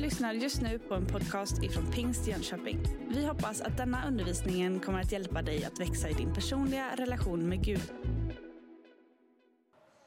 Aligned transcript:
lyssnar 0.00 0.32
just 0.32 0.62
nu 0.62 0.78
på 0.78 0.94
en 0.94 1.06
podcast 1.06 1.62
ifrån 1.62 1.92
Pingst 1.92 2.26
Jönköping. 2.26 2.78
Vi 3.08 3.26
hoppas 3.26 3.60
att 3.60 3.76
denna 3.76 4.06
undervisning 4.06 4.80
kommer 4.80 5.00
att 5.00 5.12
hjälpa 5.12 5.42
dig 5.42 5.64
att 5.64 5.80
växa 5.80 6.08
i 6.08 6.12
din 6.12 6.34
personliga 6.34 6.96
relation 6.96 7.48
med 7.48 7.64
Gud. 7.64 7.92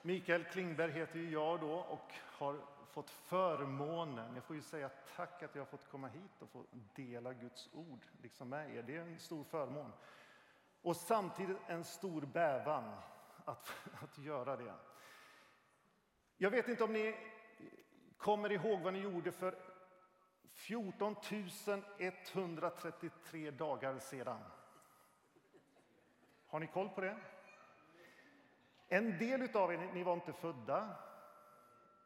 Mikael 0.01 0.43
Klingberg 0.43 0.91
heter 0.91 1.19
ju 1.19 1.31
jag 1.31 1.59
då 1.59 1.73
och 1.73 2.13
har 2.37 2.59
fått 2.91 3.09
förmånen, 3.09 4.35
jag 4.35 4.43
får 4.43 4.55
ju 4.55 4.61
säga 4.61 4.89
tack 5.15 5.43
att 5.43 5.55
jag 5.55 5.61
har 5.61 5.65
fått 5.65 5.89
komma 5.91 6.07
hit 6.07 6.41
och 6.41 6.49
få 6.49 6.65
dela 6.95 7.33
Guds 7.33 7.69
ord 7.73 8.05
liksom 8.21 8.49
med 8.49 8.75
er. 8.75 8.83
Det 8.83 8.95
är 8.95 9.01
en 9.01 9.19
stor 9.19 9.43
förmån. 9.43 9.91
Och 10.81 10.95
samtidigt 10.95 11.57
en 11.67 11.83
stor 11.83 12.21
bävan 12.21 12.83
att, 13.45 13.73
att 14.03 14.17
göra 14.17 14.55
det. 14.55 14.73
Jag 16.37 16.51
vet 16.51 16.67
inte 16.67 16.83
om 16.83 16.93
ni 16.93 17.15
kommer 18.17 18.51
ihåg 18.51 18.81
vad 18.81 18.93
ni 18.93 18.99
gjorde 18.99 19.31
för 19.31 19.72
14 20.67 21.15
133 21.97 23.51
dagar 23.51 23.99
sedan. 23.99 24.39
Har 26.47 26.59
ni 26.59 26.67
koll 26.67 26.89
på 26.89 27.01
det? 27.01 27.17
En 28.87 29.17
del 29.17 29.55
av 29.55 29.73
er 29.73 29.77
ni 29.93 30.03
var 30.03 30.13
inte 30.13 30.33
födda. 30.33 30.95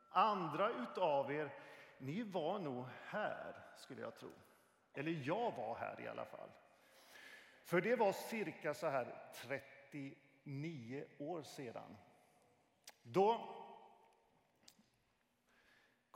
Andra 0.09 0.71
av 0.97 1.31
er 1.31 1.53
ni 1.97 2.23
var 2.23 2.59
nog 2.59 2.85
här, 3.03 3.55
skulle 3.75 4.01
jag 4.01 4.15
tro. 4.15 4.31
Eller 4.93 5.11
jag 5.11 5.51
var 5.51 5.75
här 5.75 6.01
i 6.01 6.07
alla 6.07 6.25
fall. 6.25 6.49
För 7.63 7.81
det 7.81 7.95
var 7.95 8.11
cirka 8.11 8.73
så 8.73 8.87
här 8.87 9.31
39 9.33 11.05
år 11.17 11.41
sedan. 11.41 11.97
Då 13.03 13.56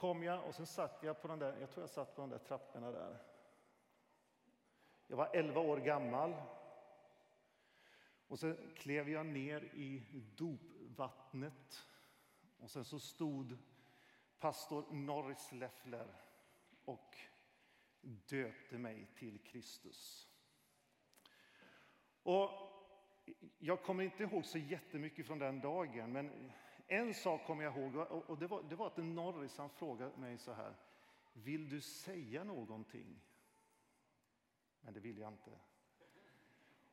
kom 0.02 0.24
jag 0.24 0.46
och 0.46 0.56
sen 0.56 0.66
satt 0.66 1.04
jag 1.04 1.22
på 1.22 1.28
den 1.28 1.40
där, 1.40 1.58
jag 1.60 1.72
tror 1.72 1.84
jag 1.84 1.90
satt 1.90 2.16
på 2.16 2.22
de 2.22 2.30
där 2.30 2.38
trapporna 2.38 2.92
där. 2.92 3.18
Jag 5.08 5.18
var 5.18 5.30
11 5.34 5.62
år 5.62 5.78
gammal. 5.78 6.34
Och 8.28 8.40
sen 8.40 8.74
klev 8.76 9.10
jag 9.10 9.26
ner 9.26 9.62
i 9.62 10.04
dopvattnet. 10.36 11.88
Och 12.60 12.72
sen 12.72 12.86
så 12.86 13.00
stod 13.00 13.58
pastor 14.40 14.86
Norris 14.92 15.52
Leffler 15.52 16.08
och 16.86 17.18
döpte 18.02 18.78
mig 18.78 19.08
till 19.16 19.40
Kristus. 19.44 20.30
Och 22.24 22.50
jag 23.60 23.84
kommer 23.84 24.04
inte 24.04 24.24
ihåg 24.24 24.46
så 24.46 24.58
jättemycket 24.58 25.28
från 25.28 25.40
den 25.40 25.62
dagen, 25.62 26.12
men 26.12 26.52
en 26.92 27.14
sak 27.14 27.45
kommer 27.45 27.64
jag 27.64 27.78
ihåg 27.78 27.95
och 27.95 28.38
det 28.38 28.47
var, 28.47 28.64
det 28.70 28.75
var 28.75 28.88
att 28.88 28.97
Norris 28.97 29.58
han 29.58 29.70
frågade 29.70 30.17
mig 30.17 30.38
så 30.38 30.53
här. 30.53 30.73
Vill 31.34 31.70
du 31.70 31.81
säga 31.81 32.44
någonting? 32.44 33.22
Men 34.81 34.94
det 34.94 35.00
vill 35.00 35.17
jag 35.17 35.31
inte. 35.31 35.52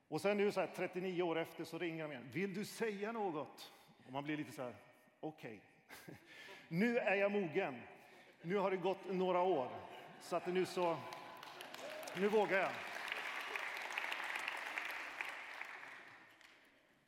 Och 0.09 0.21
sen 0.21 0.37
nu 0.37 0.53
så 0.53 0.61
här, 0.61 0.67
39 0.67 1.23
år 1.23 1.39
efter 1.39 1.65
så 1.65 1.79
ringer 1.79 2.03
de 2.03 2.13
igen. 2.13 2.29
Vill 2.33 2.55
du 2.55 2.65
säga 2.65 3.13
något? 3.13 3.73
Och 4.07 4.13
man 4.13 4.25
blir 4.25 4.37
lite 4.37 4.53
så 4.53 4.63
här, 4.63 4.75
okej. 5.21 5.63
Okay. 5.87 6.15
nu 6.69 6.99
är 6.99 7.15
jag 7.15 7.33
mogen. 7.33 7.83
Nu 8.43 8.57
har 8.57 8.71
det 8.71 8.77
gått 8.77 9.13
några 9.13 9.43
år. 9.43 9.71
Så 10.21 10.37
att 10.37 10.47
nu 10.47 10.67
så, 10.67 10.99
nu 12.17 12.29
vågar 12.29 12.59
jag. 12.59 12.88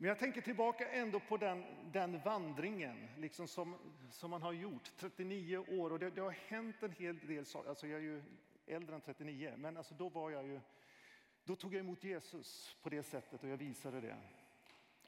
Men 0.01 0.09
jag 0.09 0.19
tänker 0.19 0.41
tillbaka 0.41 0.89
ändå 0.89 1.21
på 1.21 1.37
den, 1.37 1.65
den 1.93 2.21
vandringen 2.21 3.09
liksom 3.19 3.49
som, 3.49 3.77
som 4.11 4.31
man 4.31 4.43
har 4.43 4.53
gjort, 4.53 4.93
39 4.97 5.59
år. 5.59 5.93
Och 5.93 5.99
det, 5.99 6.11
det 6.11 6.21
har 6.21 6.31
hänt 6.31 6.83
en 6.83 6.93
hel 6.93 7.19
del 7.19 7.47
saker. 7.47 7.69
Alltså 7.69 7.87
jag 7.87 7.99
är 7.99 8.03
ju 8.03 8.23
äldre 8.67 8.95
än 8.95 9.01
39, 9.01 9.55
men 9.57 9.77
alltså 9.77 9.95
då, 9.95 10.09
var 10.09 10.31
jag 10.31 10.47
ju, 10.47 10.61
då 11.45 11.57
tog 11.57 11.75
jag 11.75 11.81
emot 11.81 12.05
Jesus 12.05 12.77
på 12.83 12.89
det 12.89 13.03
sättet 13.03 13.43
och 13.43 13.49
jag 13.49 13.57
visade 13.57 14.01
det. 14.01 14.17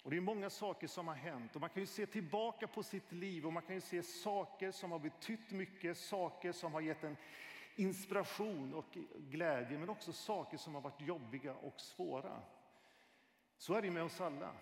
Och 0.03 0.11
Det 0.11 0.17
är 0.17 0.21
många 0.21 0.51
saker 0.51 0.87
som 0.87 1.09
har 1.09 1.15
hänt 1.15 1.55
och 1.55 1.61
man 1.61 1.71
kan 1.71 1.83
ju 1.83 1.87
se 1.87 2.07
tillbaka 2.07 2.67
på 2.67 2.83
sitt 2.83 3.13
liv 3.13 3.47
och 3.47 3.53
man 3.53 3.63
kan 3.63 3.75
ju 3.75 3.81
se 3.81 4.03
saker 4.03 4.71
som 4.71 4.93
har 4.93 4.99
betytt 4.99 5.51
mycket, 5.51 5.99
saker 5.99 6.53
som 6.53 6.73
har 6.73 6.81
gett 6.81 7.05
en 7.05 7.17
inspiration 7.77 8.75
och 8.75 8.99
glädje, 9.17 9.79
men 9.79 9.89
också 9.89 10.13
saker 10.13 10.57
som 10.57 10.75
har 10.75 10.81
varit 10.81 11.01
jobbiga 11.01 11.55
och 11.55 11.81
svåra. 11.81 12.43
Så 13.57 13.75
är 13.75 13.83
det 13.83 13.91
med 13.91 14.03
oss 14.03 14.21
alla. 14.21 14.55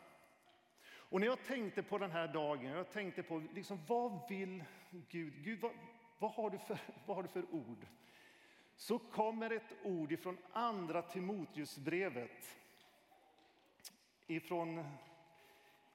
Och 1.10 1.20
när 1.20 1.26
jag 1.26 1.44
tänkte 1.44 1.82
på 1.82 1.98
den 1.98 2.10
här 2.10 2.28
dagen, 2.28 2.64
jag 2.64 2.90
tänkte 2.90 3.22
på 3.22 3.42
liksom, 3.54 3.80
vad 3.86 4.28
vill 4.28 4.64
Gud? 5.08 5.32
Gud 5.44 5.60
vad, 5.60 5.72
vad, 6.18 6.30
har 6.30 6.50
du 6.50 6.58
för, 6.58 6.78
vad 7.06 7.16
har 7.16 7.22
du 7.22 7.28
för 7.28 7.54
ord? 7.54 7.86
Så 8.76 8.98
kommer 8.98 9.50
ett 9.50 9.74
ord 9.82 10.12
ifrån 10.12 10.38
Andra 10.52 11.02
Timoteusbrevet. 11.02 12.56
Ifrån 14.26 14.84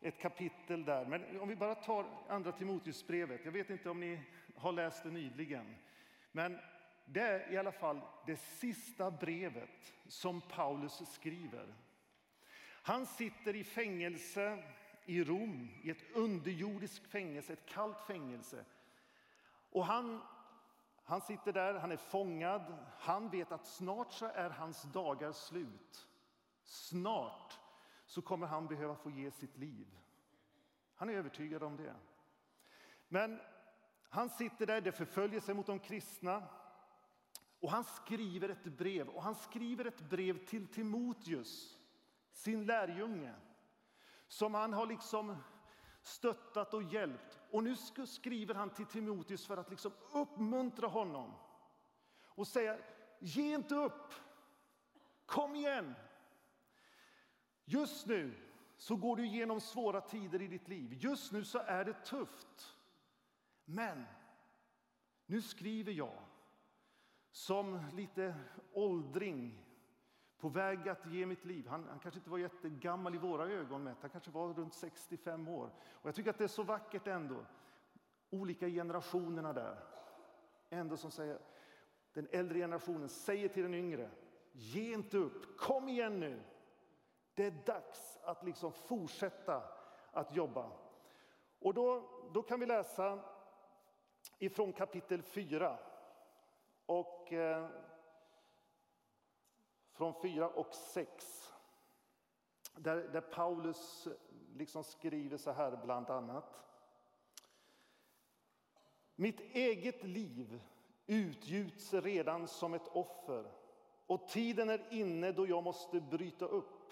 ett 0.02 0.20
kapitel 0.20 0.86
där. 0.86 1.06
Men 1.06 1.40
om 1.40 1.50
vi 1.50 1.56
bara 1.56 1.76
tar 1.76 2.06
Andra 2.28 2.52
Timoteusbrevet. 2.52 3.46
Jag 3.46 3.52
vet 3.52 3.70
inte 3.70 3.90
om 3.90 4.00
ni 4.00 4.20
har 4.56 4.72
läst 4.72 5.04
det 5.04 5.12
nyligen. 5.12 5.76
Men 6.32 6.60
det 7.06 7.22
är 7.22 7.54
i 7.54 7.58
alla 7.58 7.72
fall 7.72 8.02
det 8.26 8.36
sista 8.36 9.12
brevet 9.12 9.94
som 10.08 10.42
Paulus 10.42 11.02
skriver. 11.14 11.74
Han 12.82 13.06
sitter 13.06 13.56
i 13.56 13.64
fängelse 13.64 14.64
i 15.06 15.24
Rom, 15.24 15.70
i 15.82 15.90
ett 15.90 16.12
underjordiskt 16.14 17.08
fängelse, 17.08 17.54
ett 17.54 17.66
kallt 17.66 18.02
fängelse. 18.02 18.66
Och 19.70 19.86
han, 19.86 20.22
han 21.04 21.22
sitter 21.22 21.54
där, 21.54 21.74
han 21.74 21.92
är 21.92 21.98
fångad. 21.98 22.78
Han 23.00 23.30
vet 23.30 23.52
att 23.52 23.68
snart 23.68 24.14
så 24.14 24.26
är 24.26 24.50
hans 24.50 24.84
dagar 24.84 25.32
slut. 25.32 26.08
Snart 26.64 27.60
så 28.06 28.22
kommer 28.22 28.48
han 28.48 28.68
behöva 28.68 28.96
få 28.96 29.10
ge 29.10 29.32
sitt 29.32 29.58
liv. 29.58 29.88
Han 30.96 31.10
är 31.10 31.14
övertygad 31.14 31.64
om 31.64 31.78
det. 31.78 31.96
Men 33.08 33.40
han 34.10 34.30
sitter 34.30 34.66
där, 34.66 34.82
det 34.82 34.92
förföljer 34.92 35.40
sig 35.40 35.56
mot 35.56 35.66
de 35.66 35.80
kristna. 35.80 36.44
Och 37.60 37.72
han 37.72 37.84
skriver 37.84 38.50
ett 38.50 38.64
brev, 38.64 39.08
och 39.08 39.24
han 39.24 39.36
skriver 39.36 39.86
ett 39.86 40.10
brev 40.10 40.46
till 40.46 40.68
Timoteus, 40.68 41.80
sin 42.32 42.66
lärjunge 42.66 43.34
som 44.28 44.54
han 44.54 44.74
har 44.74 44.86
liksom 44.86 45.38
stöttat 46.02 46.74
och 46.74 46.84
hjälpt. 46.84 47.40
Och 47.52 47.64
nu 47.64 47.76
skriver 48.06 48.54
han 48.54 48.70
till 48.70 48.86
Timoteus 48.86 49.48
för 49.48 49.58
att 49.58 49.70
liksom 49.70 49.92
uppmuntra 50.14 50.88
honom 50.88 51.34
och 52.26 52.48
säga 52.48 52.78
ge 53.20 53.54
inte 53.54 53.76
upp, 53.76 54.14
kom 55.26 55.56
igen. 55.56 55.96
Just 57.66 58.06
nu 58.06 58.36
så 58.78 58.96
går 58.96 59.16
du 59.16 59.26
igenom 59.26 59.62
svåra 59.62 60.02
tider 60.02 60.42
i 60.42 60.48
ditt 60.48 60.68
liv. 60.68 60.94
Just 60.94 61.32
nu 61.32 61.44
så 61.46 61.60
är 61.60 61.86
det 61.86 62.06
tufft. 62.06 62.76
Men 63.66 64.06
nu 65.26 65.42
skriver 65.42 65.92
jag 65.92 66.20
som 67.32 67.86
lite 67.94 68.36
åldring 68.74 69.65
på 70.40 70.50
väg 70.50 70.90
att 70.90 71.06
ge 71.06 71.26
mitt 71.26 71.46
liv. 71.46 71.68
Han, 71.68 71.88
han, 71.90 72.00
kanske 72.00 72.20
inte 72.20 72.30
var 72.30 72.38
jättegammal 72.38 73.16
i 73.16 73.18
våra 73.18 73.46
ögon 73.46 73.84
mätt, 73.84 73.98
han 74.02 74.10
kanske 74.10 74.32
var 74.32 74.54
runt 74.54 74.74
65 74.74 75.48
år. 75.48 75.72
Och 75.92 76.08
jag 76.08 76.16
tycker 76.16 76.30
att 76.30 76.38
det 76.38 76.44
är 76.44 76.48
så 76.48 76.64
vackert 76.64 77.08
ändå, 77.08 77.46
olika 78.30 78.68
generationerna 78.68 79.54
där. 79.54 79.78
Ändå 80.70 80.98
som 80.98 81.12
säger, 81.12 81.40
den 82.14 82.28
äldre 82.32 82.60
generationen 82.60 83.10
säger 83.10 83.48
till 83.48 83.64
den 83.64 83.74
yngre, 83.74 84.10
ge 84.52 84.94
inte 84.94 85.18
upp, 85.18 85.58
kom 85.58 85.90
igen 85.90 86.20
nu. 86.20 86.42
Det 87.34 87.46
är 87.46 87.54
dags 87.66 88.20
att 88.24 88.44
liksom 88.44 88.72
fortsätta 88.72 89.64
att 90.12 90.36
jobba. 90.36 90.72
Och 91.60 91.74
då, 91.74 92.10
då 92.34 92.42
kan 92.42 92.60
vi 92.60 92.66
läsa 92.66 93.20
ifrån 94.40 94.74
kapitel 94.74 95.22
4. 95.22 95.78
Och 96.86 97.34
eh, 97.34 97.70
från 99.96 100.14
4 100.22 100.50
och 100.50 100.76
6. 100.76 101.54
Där, 102.76 102.96
där 102.96 103.22
Paulus 103.22 104.08
eh, 104.08 104.14
liksom 104.54 104.84
skriver 104.84 105.38
så 105.38 105.52
här 105.52 105.80
bland 105.84 106.10
annat. 106.10 106.62
Mitt 109.16 109.40
eget 109.40 110.04
liv 110.04 110.62
utgjuts 111.06 111.94
redan 111.94 112.48
som 112.48 112.74
ett 112.74 112.88
offer 112.88 113.52
och 114.08 114.28
tiden 114.28 114.70
är 114.70 114.94
inne 114.94 115.32
då 115.32 115.48
jag 115.48 115.64
måste 115.64 116.02
bryta 116.02 116.46
upp. 116.46 116.92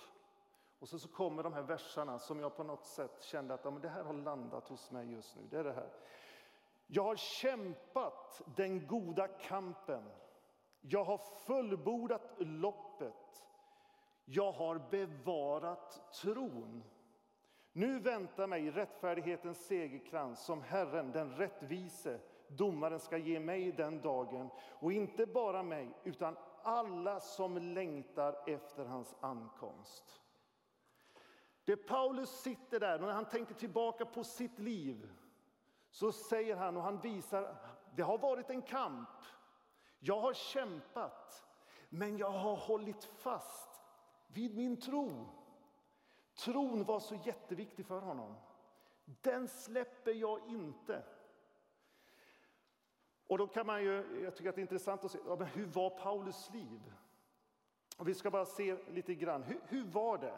Och 0.79 0.89
så, 0.89 0.99
så 0.99 1.07
kommer 1.07 1.43
de 1.43 1.53
här 1.53 1.61
verserna 1.61 2.19
som 2.19 2.39
jag 2.39 2.55
på 2.55 2.63
något 2.63 2.85
sätt 2.85 3.23
kände 3.23 3.53
att 3.53 3.65
ja, 3.65 3.71
men 3.71 3.81
det 3.81 3.89
här 3.89 4.03
har 4.03 4.13
landat 4.13 4.67
hos 4.67 4.91
mig 4.91 5.11
just 5.11 5.35
nu. 5.35 5.41
Det 5.49 5.57
är 5.57 5.63
det 5.63 5.73
här. 5.73 5.93
Jag 6.87 7.03
har 7.03 7.15
kämpat 7.15 8.41
den 8.55 8.87
goda 8.87 9.27
kampen. 9.27 10.03
Jag 10.85 11.03
har 11.03 11.17
fullbordat 11.17 12.35
loppet. 12.37 13.45
Jag 14.25 14.51
har 14.51 14.81
bevarat 14.91 16.13
tron. 16.13 16.83
Nu 17.71 17.99
väntar 17.99 18.47
mig 18.47 18.71
rättfärdighetens 18.71 19.65
segerkrans 19.65 20.45
som 20.45 20.61
Herren, 20.61 21.11
den 21.11 21.35
rättvise, 21.35 22.19
domaren 22.47 22.99
ska 22.99 23.17
ge 23.17 23.39
mig 23.39 23.71
den 23.71 24.01
dagen. 24.01 24.49
Och 24.59 24.91
inte 24.93 25.25
bara 25.25 25.63
mig, 25.63 25.89
utan 26.03 26.37
alla 26.63 27.19
som 27.19 27.57
längtar 27.57 28.49
efter 28.49 28.85
hans 28.85 29.15
ankomst. 29.19 30.21
Det 31.65 31.77
Paulus 31.77 32.29
sitter 32.29 32.79
där, 32.79 32.99
när 32.99 33.11
han 33.11 33.25
tänker 33.25 33.53
tillbaka 33.53 34.05
på 34.05 34.23
sitt 34.23 34.59
liv, 34.59 35.09
så 35.89 36.11
säger 36.11 36.55
han 36.55 36.77
och 36.77 36.83
han 36.83 36.99
visar, 36.99 37.55
det 37.95 38.03
har 38.03 38.17
varit 38.17 38.49
en 38.49 38.61
kamp. 38.61 39.09
Jag 40.05 40.19
har 40.19 40.33
kämpat, 40.33 41.45
men 41.89 42.17
jag 42.17 42.29
har 42.31 42.55
hållit 42.55 43.03
fast 43.03 43.81
vid 44.27 44.55
min 44.55 44.81
tro. 44.81 45.27
Tron 46.35 46.83
var 46.83 46.99
så 46.99 47.15
jätteviktig 47.15 47.85
för 47.85 47.99
honom. 47.99 48.35
Den 49.05 49.47
släpper 49.47 50.11
jag 50.11 50.39
inte. 50.47 51.03
Och 53.27 53.37
då 53.37 53.47
kan 53.47 53.65
man 53.65 53.83
ju, 53.83 54.21
jag 54.23 54.35
tycker 54.35 54.49
att 54.49 54.55
det 54.55 54.59
är 54.59 54.63
intressant 54.63 55.03
att 55.03 55.11
se, 55.11 55.19
ja, 55.27 55.35
men 55.35 55.47
hur 55.47 55.65
var 55.65 55.89
Paulus 55.89 56.49
liv? 56.53 56.93
Och 57.97 58.07
vi 58.07 58.13
ska 58.13 58.31
bara 58.31 58.45
se 58.45 58.77
lite 58.87 59.15
grann, 59.15 59.43
hur, 59.43 59.61
hur 59.67 59.85
var 59.85 60.17
det? 60.17 60.35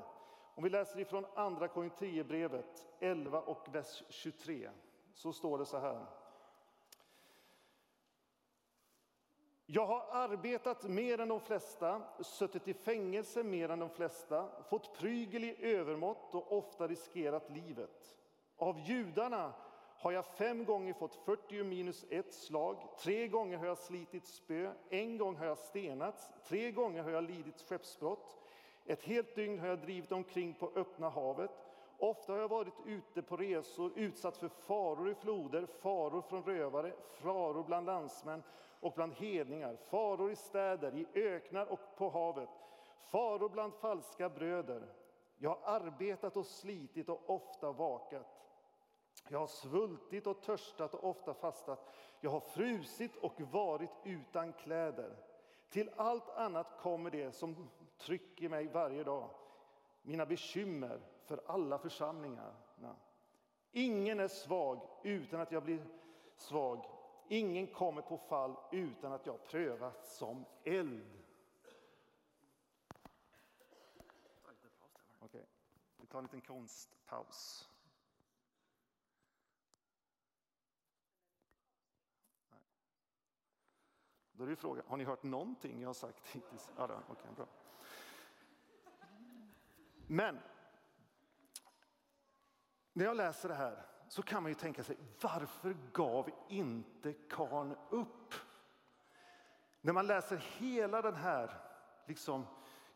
Om 0.56 0.64
vi 0.64 0.70
läser 0.70 1.00
ifrån 1.00 1.26
Andra 1.36 1.68
Korinthierbrevet 1.68 2.88
11 3.00 3.42
och 3.42 3.76
vers 3.76 4.04
23 4.10 4.70
så 5.14 5.34
står 5.34 5.58
det 5.58 5.66
så 5.66 5.80
här. 5.80 6.06
Jag 9.68 9.86
har 9.86 10.06
arbetat 10.12 10.84
mer 10.84 11.20
än 11.20 11.28
de 11.28 11.40
flesta, 11.40 12.02
suttit 12.20 12.68
i 12.68 12.74
fängelse 12.74 13.44
mer 13.44 13.70
än 13.70 13.80
de 13.80 13.90
flesta, 13.90 14.50
fått 14.70 14.98
prygel 14.98 15.44
i 15.44 15.56
övermått 15.60 16.36
och 16.36 16.58
ofta 16.58 16.88
riskerat 16.88 17.50
livet. 17.50 18.16
Av 18.58 18.80
judarna 18.80 19.54
har 19.98 20.12
jag 20.12 20.26
fem 20.26 20.66
gånger 20.66 20.94
fått 20.94 21.16
40 21.16 21.64
minus 21.64 22.06
ett 22.10 22.34
slag, 22.34 22.78
tre 23.00 23.28
gånger 23.28 23.58
har 23.58 23.66
jag 23.66 23.78
slitit 23.78 24.28
spö, 24.28 24.74
en 24.90 25.18
gång 25.18 25.36
har 25.36 25.46
jag 25.46 25.58
stenats, 25.58 26.30
tre 26.48 26.72
gånger 26.72 27.04
har 27.04 27.12
jag 27.12 27.24
lidit 27.24 27.62
skeppsbrott, 27.62 28.38
ett 28.86 29.04
helt 29.04 29.36
dygn 29.36 29.60
har 29.60 29.68
jag 29.68 29.80
drivit 29.80 30.12
omkring 30.12 30.54
på 30.54 30.72
öppna 30.76 31.10
havet, 31.10 31.52
ofta 31.98 32.34
har 32.34 32.40
jag 32.40 32.50
varit 32.50 32.74
ute 32.86 33.22
på 33.22 33.38
resor, 33.38 33.92
utsatt 33.96 34.38
för 34.38 34.48
faror 34.48 35.10
i 35.10 35.16
floder, 35.16 35.66
faror 35.66 36.22
från 36.22 36.44
rövare, 36.44 36.94
faror 37.10 37.64
bland 37.64 37.86
landsmän 37.86 38.44
och 38.86 38.94
bland 38.94 39.14
hedningar, 39.14 39.76
faror 39.76 40.32
i 40.32 40.36
städer, 40.36 40.96
i 40.96 41.08
öknar 41.14 41.66
och 41.66 41.80
på 41.98 42.10
havet, 42.10 42.50
faror 43.00 43.50
bland 43.50 43.74
falska 43.74 44.30
bröder. 44.30 44.94
Jag 45.38 45.50
har 45.50 45.76
arbetat 45.76 46.38
och 46.38 46.46
slitit 46.46 47.10
och 47.10 47.30
ofta 47.30 47.72
vakat. 47.72 48.28
Jag 49.30 49.40
har 49.40 49.48
svultit 49.48 50.28
och 50.28 50.42
törstat 50.42 50.94
och 50.94 51.10
ofta 51.10 51.34
fastat. 51.34 51.94
Jag 52.20 52.30
har 52.32 52.40
frusit 52.40 53.16
och 53.16 53.42
varit 53.42 53.92
utan 54.04 54.54
kläder. 54.54 55.16
Till 55.70 55.90
allt 55.96 56.30
annat 56.30 56.78
kommer 56.80 57.12
det 57.12 57.32
som 57.32 57.70
trycker 57.98 58.50
mig 58.50 58.68
varje 58.68 59.04
dag, 59.04 59.30
mina 60.02 60.26
bekymmer 60.26 61.00
för 61.24 61.42
alla 61.46 61.78
församlingarna. 61.78 62.96
Ingen 63.72 64.20
är 64.20 64.28
svag 64.28 64.88
utan 65.04 65.42
att 65.42 65.52
jag 65.52 65.64
blir 65.64 65.86
svag. 66.36 66.95
Ingen 67.28 67.68
kommer 67.68 68.02
på 68.02 68.18
fall 68.18 68.56
utan 68.72 69.12
att 69.12 69.26
jag 69.26 69.44
prövats 69.44 70.18
som 70.18 70.46
eld. 70.64 71.24
Okej, 75.20 75.46
vi 75.98 76.08
tar 76.08 76.20
en 76.20 76.26
liten 76.26 76.42
konstpaus. 76.42 77.70
Då 84.32 84.44
är 84.44 84.48
det 84.48 84.56
frågan, 84.56 84.86
har 84.88 84.98
ni 84.98 85.04
hört 85.04 85.24
någonting 85.24 85.82
jag 85.82 85.90
har 85.90 85.94
sagt 85.94 86.28
hittills? 86.28 86.70
Ja, 86.78 86.88
då, 86.88 87.14
okay, 87.14 87.32
bra. 87.36 87.48
Men 90.08 90.40
när 92.94 93.06
jag 93.06 93.18
läser 93.18 93.50
det 93.50 93.56
här 93.56 93.86
så 94.08 94.22
kan 94.22 94.44
man 94.44 94.52
ju 94.52 94.56
tänka 94.56 94.84
sig, 94.84 94.98
varför 95.22 95.76
gav 95.94 96.30
inte 96.50 97.14
karn 97.14 97.76
upp? 97.90 98.34
När 99.82 99.94
man 99.94 100.08
läser 100.08 100.38
hela 100.38 101.02
den 101.02 101.16
här 101.16 101.62
liksom, 102.06 102.48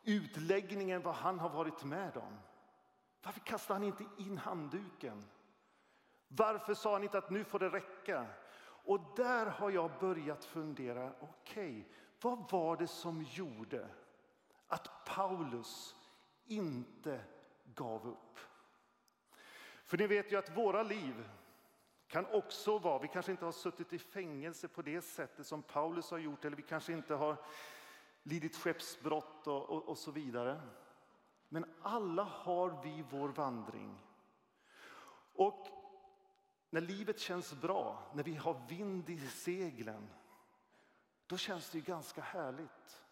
utläggningen 0.03 1.01
vad 1.01 1.15
han 1.15 1.39
har 1.39 1.49
varit 1.49 1.83
med 1.83 2.17
om. 2.17 2.39
Varför 3.23 3.39
kastade 3.39 3.79
han 3.79 3.83
inte 3.83 4.05
in 4.17 4.37
handduken? 4.37 5.25
Varför 6.27 6.73
sa 6.73 6.93
han 6.93 7.03
inte 7.03 7.17
att 7.17 7.29
nu 7.29 7.43
får 7.43 7.59
det 7.59 7.69
räcka? 7.69 8.25
Och 8.85 8.99
där 9.15 9.45
har 9.45 9.69
jag 9.69 9.91
börjat 9.99 10.45
fundera, 10.45 11.11
okej, 11.19 11.79
okay, 11.79 11.83
vad 12.21 12.51
var 12.51 12.77
det 12.77 12.87
som 12.87 13.23
gjorde 13.23 13.87
att 14.67 15.05
Paulus 15.05 15.95
inte 16.45 17.21
gav 17.65 18.07
upp? 18.07 18.39
För 19.89 19.97
ni 19.97 20.07
vet 20.07 20.31
ju 20.31 20.35
att 20.35 20.57
våra 20.57 20.83
liv 20.83 21.29
kan 22.07 22.25
också 22.25 22.77
vara, 22.77 22.99
vi 22.99 23.07
kanske 23.07 23.31
inte 23.31 23.45
har 23.45 23.51
suttit 23.51 23.93
i 23.93 23.99
fängelse 23.99 24.67
på 24.67 24.81
det 24.81 25.01
sättet 25.01 25.47
som 25.47 25.63
Paulus 25.63 26.11
har 26.11 26.17
gjort, 26.17 26.45
eller 26.45 26.57
vi 26.57 26.63
kanske 26.63 26.93
inte 26.93 27.15
har 27.15 27.37
lidit 28.23 28.55
skeppsbrott 28.55 29.47
och, 29.47 29.69
och, 29.69 29.89
och 29.89 29.97
så 29.97 30.11
vidare. 30.11 30.61
Men 31.47 31.65
alla 31.81 32.23
har 32.23 32.81
vi 32.83 33.05
vår 33.09 33.29
vandring. 33.29 34.05
Och 35.33 35.67
när 36.69 36.81
livet 36.81 37.19
känns 37.19 37.53
bra, 37.53 38.11
när 38.13 38.23
vi 38.23 38.35
har 38.35 38.61
vind 38.69 39.09
i 39.09 39.27
seglen, 39.27 40.09
då 41.27 41.37
känns 41.37 41.69
det 41.69 41.77
ju 41.77 41.83
ganska 41.83 42.21
härligt. 42.21 43.03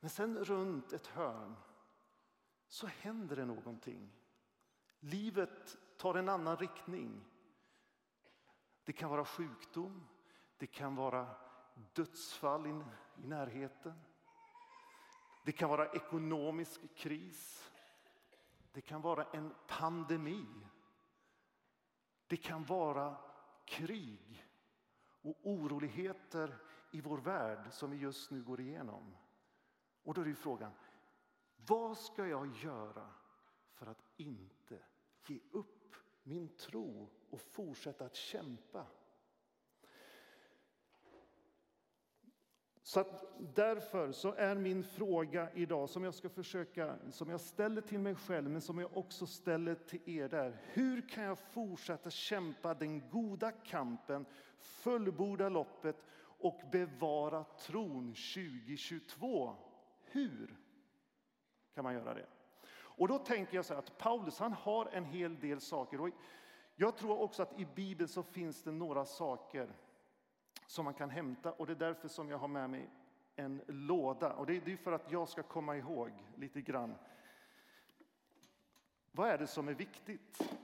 Men 0.00 0.10
sen 0.10 0.44
runt 0.44 0.92
ett 0.92 1.06
hörn 1.06 1.56
så 2.68 2.86
händer 2.86 3.36
det 3.36 3.44
någonting. 3.44 4.12
Livet 5.00 5.78
tar 6.04 6.14
en 6.14 6.28
annan 6.28 6.56
riktning. 6.56 7.24
Det 8.84 8.92
kan 8.92 9.10
vara 9.10 9.24
sjukdom, 9.24 10.06
det 10.58 10.66
kan 10.66 10.96
vara 10.96 11.34
dödsfall 11.92 12.66
i, 12.66 12.82
i 13.22 13.26
närheten. 13.26 14.00
Det 15.44 15.52
kan 15.52 15.70
vara 15.70 15.86
ekonomisk 15.92 16.94
kris. 16.94 17.70
Det 18.72 18.80
kan 18.80 19.00
vara 19.00 19.24
en 19.24 19.54
pandemi. 19.66 20.46
Det 22.26 22.36
kan 22.36 22.64
vara 22.64 23.16
krig 23.64 24.46
och 25.22 25.36
oroligheter 25.42 26.58
i 26.90 27.00
vår 27.00 27.18
värld 27.18 27.72
som 27.72 27.90
vi 27.90 27.96
just 27.96 28.30
nu 28.30 28.42
går 28.42 28.60
igenom. 28.60 29.16
Och 30.02 30.14
då 30.14 30.20
är 30.20 30.34
frågan, 30.34 30.72
vad 31.56 31.98
ska 31.98 32.26
jag 32.26 32.56
göra 32.56 33.10
för 33.74 33.86
att 33.86 34.02
inte 34.16 34.78
ge 35.26 35.40
upp 35.52 35.73
min 36.44 36.56
tro 36.56 37.08
och 37.30 37.40
fortsätta 37.40 38.04
att 38.04 38.14
kämpa? 38.14 38.86
Så 42.82 43.04
därför 43.54 44.12
så 44.12 44.34
är 44.34 44.54
min 44.54 44.84
fråga 44.84 45.52
idag, 45.54 45.90
som 45.90 46.04
jag 46.04 46.14
ska 46.14 46.28
försöka, 46.28 46.98
som 47.10 47.30
jag 47.30 47.40
ställer 47.40 47.80
till 47.80 47.98
mig 47.98 48.14
själv, 48.14 48.50
men 48.50 48.60
som 48.60 48.78
jag 48.78 48.96
också 48.96 49.26
ställer 49.26 49.74
till 49.74 50.08
er 50.08 50.28
där. 50.28 50.60
Hur 50.62 51.08
kan 51.08 51.24
jag 51.24 51.38
fortsätta 51.38 52.10
kämpa 52.10 52.74
den 52.74 53.08
goda 53.08 53.52
kampen, 53.52 54.26
fullborda 54.58 55.48
loppet 55.48 55.96
och 56.20 56.60
bevara 56.72 57.44
tron 57.44 58.14
2022? 58.14 59.56
Hur 60.04 60.56
kan 61.74 61.84
man 61.84 61.94
göra 61.94 62.14
det? 62.14 62.33
Och 62.96 63.08
då 63.08 63.18
tänker 63.18 63.56
jag 63.56 63.64
så 63.64 63.74
här 63.74 63.78
att 63.78 63.98
Paulus, 63.98 64.38
han 64.38 64.52
har 64.52 64.86
en 64.86 65.04
hel 65.04 65.40
del 65.40 65.60
saker. 65.60 66.00
Och 66.00 66.10
jag 66.76 66.96
tror 66.96 67.20
också 67.20 67.42
att 67.42 67.60
i 67.60 67.66
Bibeln 67.74 68.08
så 68.08 68.22
finns 68.22 68.62
det 68.62 68.72
några 68.72 69.04
saker 69.04 69.68
som 70.66 70.84
man 70.84 70.94
kan 70.94 71.10
hämta. 71.10 71.52
Och 71.52 71.66
det 71.66 71.72
är 71.72 71.76
därför 71.76 72.08
som 72.08 72.30
jag 72.30 72.38
har 72.38 72.48
med 72.48 72.70
mig 72.70 72.90
en 73.36 73.62
låda. 73.66 74.32
Och 74.32 74.46
det 74.46 74.56
är 74.56 74.76
för 74.76 74.92
att 74.92 75.12
jag 75.12 75.28
ska 75.28 75.42
komma 75.42 75.76
ihåg 75.76 76.10
lite 76.36 76.60
grann. 76.60 76.94
Vad 79.12 79.28
är 79.28 79.38
det 79.38 79.46
som 79.46 79.68
är 79.68 79.74
viktigt? 79.74 80.58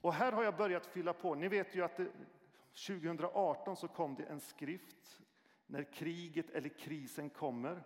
Och 0.00 0.14
här 0.14 0.32
har 0.32 0.44
jag 0.44 0.56
börjat 0.56 0.86
fylla 0.86 1.12
på. 1.12 1.34
Ni 1.34 1.48
vet 1.48 1.74
ju 1.74 1.84
att 1.84 1.96
det, 1.96 2.08
2018 2.86 3.76
så 3.76 3.88
kom 3.88 4.14
det 4.14 4.24
en 4.24 4.40
skrift 4.40 5.20
när 5.66 5.82
kriget 5.82 6.50
eller 6.50 6.68
krisen 6.68 7.30
kommer. 7.30 7.82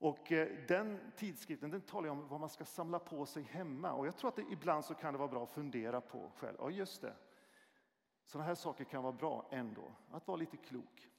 Och 0.00 0.32
eh, 0.32 0.66
den 0.68 1.12
tidskriften 1.16 1.70
den 1.70 1.80
talar 1.80 2.08
om 2.08 2.28
vad 2.28 2.40
man 2.40 2.48
ska 2.48 2.64
samla 2.64 2.98
på 2.98 3.26
sig 3.26 3.42
hemma. 3.42 3.92
Och 3.92 4.06
jag 4.06 4.16
tror 4.16 4.28
att 4.28 4.36
det, 4.36 4.44
ibland 4.50 4.84
så 4.84 4.94
kan 4.94 5.12
det 5.12 5.18
vara 5.18 5.28
bra 5.28 5.42
att 5.42 5.50
fundera 5.50 6.00
på 6.00 6.30
själv. 6.36 6.56
Ja, 6.58 6.70
just 6.70 7.00
det. 7.00 7.16
Sådana 8.24 8.46
här 8.46 8.54
saker 8.54 8.84
kan 8.84 9.02
vara 9.02 9.12
bra 9.12 9.48
ändå, 9.50 9.92
att 10.10 10.26
vara 10.26 10.36
lite 10.36 10.56
klok. 10.56 11.10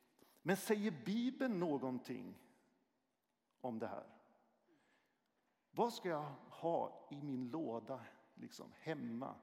Men 0.42 0.58
säger 0.58 0.92
Bibeln 1.06 1.60
någonting 1.60 2.38
om 3.62 3.80
det 3.80 3.88
här? 3.88 4.06
Vad 5.72 5.94
ska 5.94 6.10
jag 6.10 6.36
ha 6.50 7.08
i 7.12 7.22
min 7.22 7.50
låda 7.50 8.00
liksom, 8.34 8.74
hemma 8.80 9.36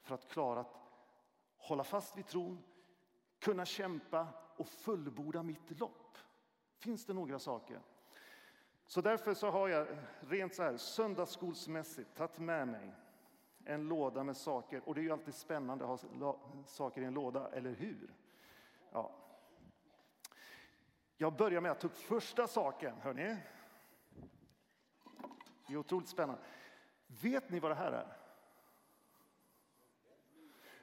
för 0.00 0.14
att 0.14 0.28
klara 0.28 0.60
att 0.60 0.76
hålla 1.56 1.84
fast 1.84 2.16
vid 2.16 2.26
tron, 2.26 2.62
kunna 3.38 3.64
kämpa 3.64 4.28
och 4.56 4.68
fullborda 4.68 5.42
mitt 5.42 5.80
lopp? 5.80 6.18
Finns 6.76 7.06
det 7.06 7.12
några 7.12 7.38
saker? 7.38 7.82
Så 8.88 9.00
därför 9.00 9.34
så 9.34 9.50
har 9.50 9.68
jag 9.68 9.86
rent 10.20 10.54
så 10.54 10.62
här 10.62 10.76
söndagsskolsmässigt 10.76 12.14
tagit 12.16 12.38
med 12.38 12.68
mig 12.68 12.94
en 13.64 13.88
låda 13.88 14.24
med 14.24 14.36
saker. 14.36 14.88
Och 14.88 14.94
det 14.94 15.00
är 15.00 15.02
ju 15.02 15.10
alltid 15.12 15.34
spännande 15.34 15.84
att 15.84 16.02
ha 16.02 16.38
saker 16.66 17.00
i 17.00 17.04
en 17.04 17.14
låda, 17.14 17.48
eller 17.48 17.70
hur? 17.70 18.14
Ja. 18.92 19.14
Jag 21.16 21.36
börjar 21.36 21.60
med 21.60 21.70
att 21.70 21.80
ta 21.80 21.86
upp 21.86 21.96
första 21.96 22.46
saken, 22.46 22.96
hörni. 23.00 23.36
Det 25.66 25.72
är 25.72 25.76
otroligt 25.76 26.08
spännande. 26.08 26.42
Vet 27.06 27.50
ni 27.50 27.60
vad 27.60 27.70
det 27.70 27.74
här 27.74 27.92
är? 27.92 28.16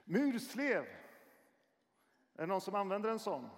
Murslev. 0.03 0.83
Är 2.35 2.41
det 2.41 2.45
någon 2.45 2.61
som 2.61 2.75
använder 2.75 3.09
en 3.09 3.19
sån? 3.19 3.49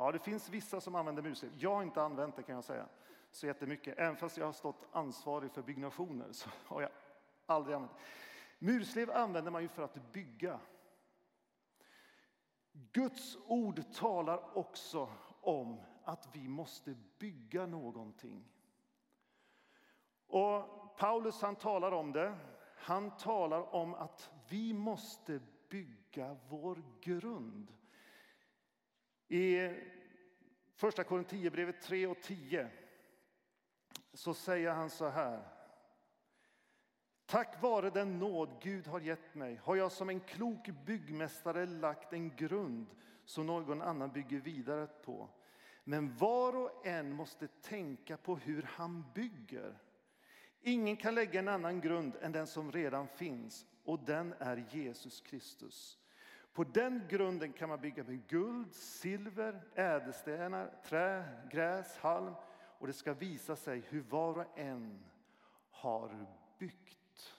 Ja, 0.00 0.12
det 0.12 0.18
finns 0.18 0.48
vissa 0.48 0.80
som 0.80 0.94
använder 0.94 1.22
musik. 1.22 1.52
Jag 1.56 1.74
har 1.74 1.82
inte 1.82 2.02
använt 2.02 2.36
det 2.36 2.42
kan 2.42 2.54
jag 2.54 2.64
säga 2.64 2.88
så 3.30 3.46
jättemycket. 3.46 3.98
Även 3.98 4.16
fast 4.16 4.36
jag 4.36 4.46
har 4.46 4.52
stått 4.52 4.86
ansvarig 4.92 5.50
för 5.52 5.62
byggnationer 5.62 6.32
så 6.32 6.50
har 6.66 6.82
jag 6.82 6.90
aldrig 7.46 7.76
använt 7.76 7.92
det. 7.96 8.02
Murslev 8.66 9.10
använder 9.10 9.50
man 9.50 9.62
ju 9.62 9.68
för 9.68 9.82
att 9.82 10.12
bygga. 10.12 10.60
Guds 12.72 13.38
ord 13.46 13.92
talar 13.94 14.58
också 14.58 15.08
om 15.40 15.80
att 16.04 16.28
vi 16.32 16.48
måste 16.48 16.96
bygga 17.18 17.66
någonting. 17.66 18.44
Och 20.26 20.64
Paulus 20.98 21.42
han 21.42 21.56
talar 21.56 21.92
om 21.92 22.12
det. 22.12 22.38
Han 22.76 23.16
talar 23.16 23.74
om 23.74 23.94
att 23.94 24.30
vi 24.48 24.72
måste 24.72 25.40
bygga 25.68 26.36
vår 26.48 26.82
grund. 27.00 27.72
I 29.28 29.70
Första 30.74 31.04
Korinthierbrevet 31.04 31.82
3 31.82 32.06
och 32.06 32.20
10 32.22 32.68
så 34.12 34.34
säger 34.34 34.70
han 34.70 34.90
så 34.90 35.08
här. 35.08 35.42
Tack 37.26 37.62
vare 37.62 37.90
den 37.90 38.18
nåd 38.18 38.60
Gud 38.62 38.86
har 38.86 39.00
gett 39.00 39.34
mig 39.34 39.60
har 39.62 39.76
jag 39.76 39.92
som 39.92 40.08
en 40.08 40.20
klok 40.20 40.68
byggmästare 40.86 41.66
lagt 41.66 42.12
en 42.12 42.36
grund 42.36 42.86
som 43.24 43.46
någon 43.46 43.82
annan 43.82 44.12
bygger 44.12 44.40
vidare 44.40 44.86
på. 44.86 45.28
Men 45.84 46.16
var 46.16 46.56
och 46.56 46.86
en 46.86 47.12
måste 47.12 47.48
tänka 47.48 48.16
på 48.16 48.36
hur 48.36 48.62
han 48.62 49.04
bygger. 49.14 49.78
Ingen 50.60 50.96
kan 50.96 51.14
lägga 51.14 51.38
en 51.38 51.48
annan 51.48 51.80
grund 51.80 52.16
än 52.20 52.32
den 52.32 52.46
som 52.46 52.72
redan 52.72 53.08
finns 53.08 53.66
och 53.84 53.98
den 53.98 54.34
är 54.38 54.66
Jesus 54.70 55.20
Kristus. 55.20 55.97
På 56.58 56.64
den 56.64 57.02
grunden 57.08 57.52
kan 57.52 57.68
man 57.68 57.80
bygga 57.80 58.04
med 58.04 58.26
guld, 58.26 58.74
silver, 58.74 59.62
ädelstenar, 59.74 60.74
trä, 60.84 61.24
gräs, 61.50 61.98
halm 61.98 62.34
och 62.78 62.86
det 62.86 62.92
ska 62.92 63.14
visa 63.14 63.56
sig 63.56 63.80
hur 63.80 64.00
var 64.00 64.38
och 64.38 64.58
en 64.58 65.04
har 65.70 66.26
byggt. 66.58 67.34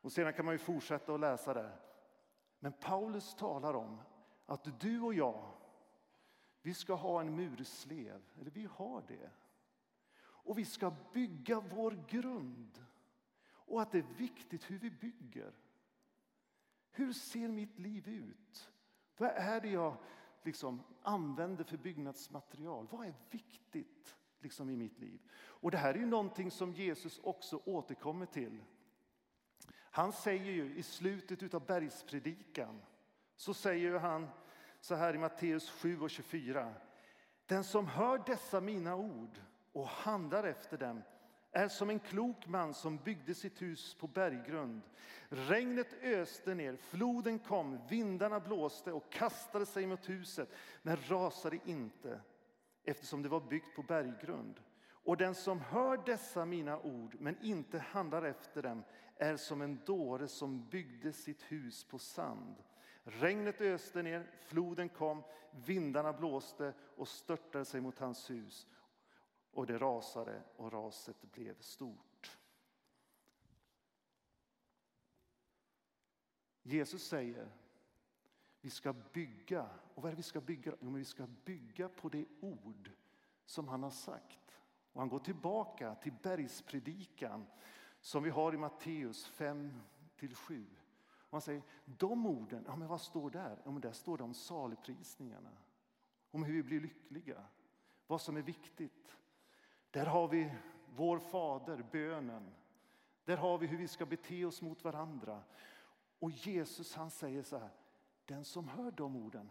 Och 0.00 0.12
sedan 0.12 0.32
kan 0.32 0.44
man 0.44 0.54
ju 0.54 0.58
fortsätta 0.58 1.14
att 1.14 1.20
läsa 1.20 1.54
där. 1.54 1.76
Men 2.58 2.72
Paulus 2.72 3.34
talar 3.34 3.74
om 3.74 4.00
att 4.46 4.80
du 4.80 5.00
och 5.00 5.14
jag, 5.14 5.52
vi 6.62 6.74
ska 6.74 6.94
ha 6.94 7.20
en 7.20 7.36
murslev, 7.36 8.22
eller 8.40 8.50
vi 8.50 8.68
har 8.72 9.02
det. 9.08 9.30
Och 10.20 10.58
vi 10.58 10.64
ska 10.64 10.92
bygga 11.12 11.60
vår 11.60 12.04
grund. 12.08 12.84
Och 13.50 13.82
att 13.82 13.92
det 13.92 13.98
är 13.98 14.14
viktigt 14.16 14.70
hur 14.70 14.78
vi 14.78 14.90
bygger. 14.90 15.52
Hur 16.90 17.12
ser 17.12 17.48
mitt 17.48 17.78
liv 17.78 18.08
ut? 18.08 18.70
Vad 19.16 19.30
är 19.30 19.60
det 19.60 19.68
jag 19.68 19.96
liksom 20.42 20.82
använder 21.02 21.64
för 21.64 21.76
byggnadsmaterial? 21.76 22.86
Vad 22.90 23.06
är 23.06 23.14
viktigt 23.30 24.16
liksom 24.40 24.70
i 24.70 24.76
mitt 24.76 24.98
liv? 24.98 25.20
Och 25.32 25.70
det 25.70 25.78
här 25.78 25.94
är 25.94 25.98
ju 25.98 26.06
någonting 26.06 26.50
som 26.50 26.72
Jesus 26.72 27.20
också 27.22 27.60
återkommer 27.64 28.26
till. 28.26 28.64
Han 29.72 30.12
säger 30.12 30.52
ju 30.52 30.74
i 30.74 30.82
slutet 30.82 31.54
av 31.54 31.66
bergspredikan 31.66 32.82
så 33.36 33.54
säger 33.54 33.98
han 33.98 34.28
så 34.80 34.94
här 34.94 35.14
i 35.14 35.18
Matteus 35.18 35.70
7 35.70 36.00
och 36.00 36.10
24. 36.10 36.74
Den 37.46 37.64
som 37.64 37.86
hör 37.86 38.22
dessa 38.26 38.60
mina 38.60 38.96
ord 38.96 39.40
och 39.72 39.86
handlar 39.86 40.44
efter 40.44 40.78
dem 40.78 41.02
är 41.52 41.68
som 41.68 41.90
en 41.90 42.00
klok 42.00 42.46
man 42.46 42.74
som 42.74 42.96
byggde 42.96 43.34
sitt 43.34 43.62
hus 43.62 43.94
på 43.94 44.06
berggrund. 44.06 44.82
Regnet 45.28 46.02
öste 46.02 46.54
ner, 46.54 46.76
floden 46.76 47.38
kom, 47.38 47.78
vindarna 47.88 48.40
blåste 48.40 48.92
och 48.92 49.12
kastade 49.12 49.66
sig 49.66 49.86
mot 49.86 50.08
huset 50.08 50.48
men 50.82 50.98
rasade 51.08 51.58
inte 51.64 52.20
eftersom 52.84 53.22
det 53.22 53.28
var 53.28 53.40
byggt 53.40 53.76
på 53.76 53.82
berggrund. 53.82 54.60
Och 54.90 55.16
den 55.16 55.34
som 55.34 55.60
hör 55.60 56.02
dessa 56.06 56.44
mina 56.44 56.78
ord 56.78 57.16
men 57.18 57.36
inte 57.42 57.78
handlar 57.78 58.22
efter 58.22 58.62
dem 58.62 58.84
är 59.16 59.36
som 59.36 59.62
en 59.62 59.80
dåre 59.86 60.28
som 60.28 60.68
byggde 60.68 61.12
sitt 61.12 61.42
hus 61.42 61.84
på 61.84 61.98
sand. 61.98 62.56
Regnet 63.04 63.60
öste 63.60 64.02
ner, 64.02 64.30
floden 64.40 64.88
kom, 64.88 65.22
vindarna 65.64 66.12
blåste 66.12 66.72
och 66.96 67.08
störtade 67.08 67.64
sig 67.64 67.80
mot 67.80 67.98
hans 67.98 68.30
hus 68.30 68.66
och 69.50 69.66
det 69.66 69.78
rasade 69.78 70.42
och 70.56 70.72
raset 70.72 71.32
blev 71.32 71.60
stort. 71.60 72.38
Jesus 76.62 77.08
säger 77.08 77.52
vi 78.60 78.70
ska 78.70 78.92
bygga. 78.92 79.68
Och 79.94 80.02
vad 80.02 80.04
är 80.04 80.10
det 80.10 80.16
vi 80.16 80.22
ska 80.22 80.40
bygga? 80.40 80.74
Jo, 80.80 80.90
vi 80.90 81.04
ska 81.04 81.26
bygga 81.44 81.88
på 81.88 82.08
det 82.08 82.26
ord 82.40 82.90
som 83.44 83.68
han 83.68 83.82
har 83.82 83.90
sagt. 83.90 84.58
Och 84.92 85.00
han 85.00 85.08
går 85.08 85.18
tillbaka 85.18 85.94
till 85.94 86.12
bergspredikan 86.22 87.46
som 88.00 88.22
vi 88.22 88.30
har 88.30 88.54
i 88.54 88.56
Matteus 88.56 89.26
5 89.26 89.82
7. 90.34 90.66
Och 91.02 91.32
han 91.32 91.40
säger, 91.40 91.62
de 91.84 92.26
orden, 92.26 92.64
ja, 92.66 92.76
men 92.76 92.88
vad 92.88 93.00
står 93.00 93.30
där? 93.30 93.62
Ja, 93.64 93.70
men 93.70 93.80
där 93.80 93.92
står 93.92 94.18
det 94.18 94.24
om 94.24 94.34
saligprisningarna. 94.34 95.50
Om 96.30 96.44
hur 96.44 96.54
vi 96.54 96.62
blir 96.62 96.80
lyckliga. 96.80 97.44
Vad 98.06 98.20
som 98.20 98.36
är 98.36 98.42
viktigt. 98.42 99.16
Där 99.90 100.06
har 100.06 100.28
vi 100.28 100.54
vår 100.86 101.18
fader, 101.18 101.84
bönen. 101.92 102.54
Där 103.24 103.36
har 103.36 103.58
vi 103.58 103.66
hur 103.66 103.78
vi 103.78 103.88
ska 103.88 104.06
bete 104.06 104.44
oss 104.44 104.62
mot 104.62 104.84
varandra. 104.84 105.42
Och 106.18 106.30
Jesus 106.30 106.94
han 106.94 107.10
säger 107.10 107.42
så 107.42 107.58
här, 107.58 107.70
den 108.24 108.44
som 108.44 108.68
hör 108.68 108.90
de 108.90 109.16
orden, 109.16 109.50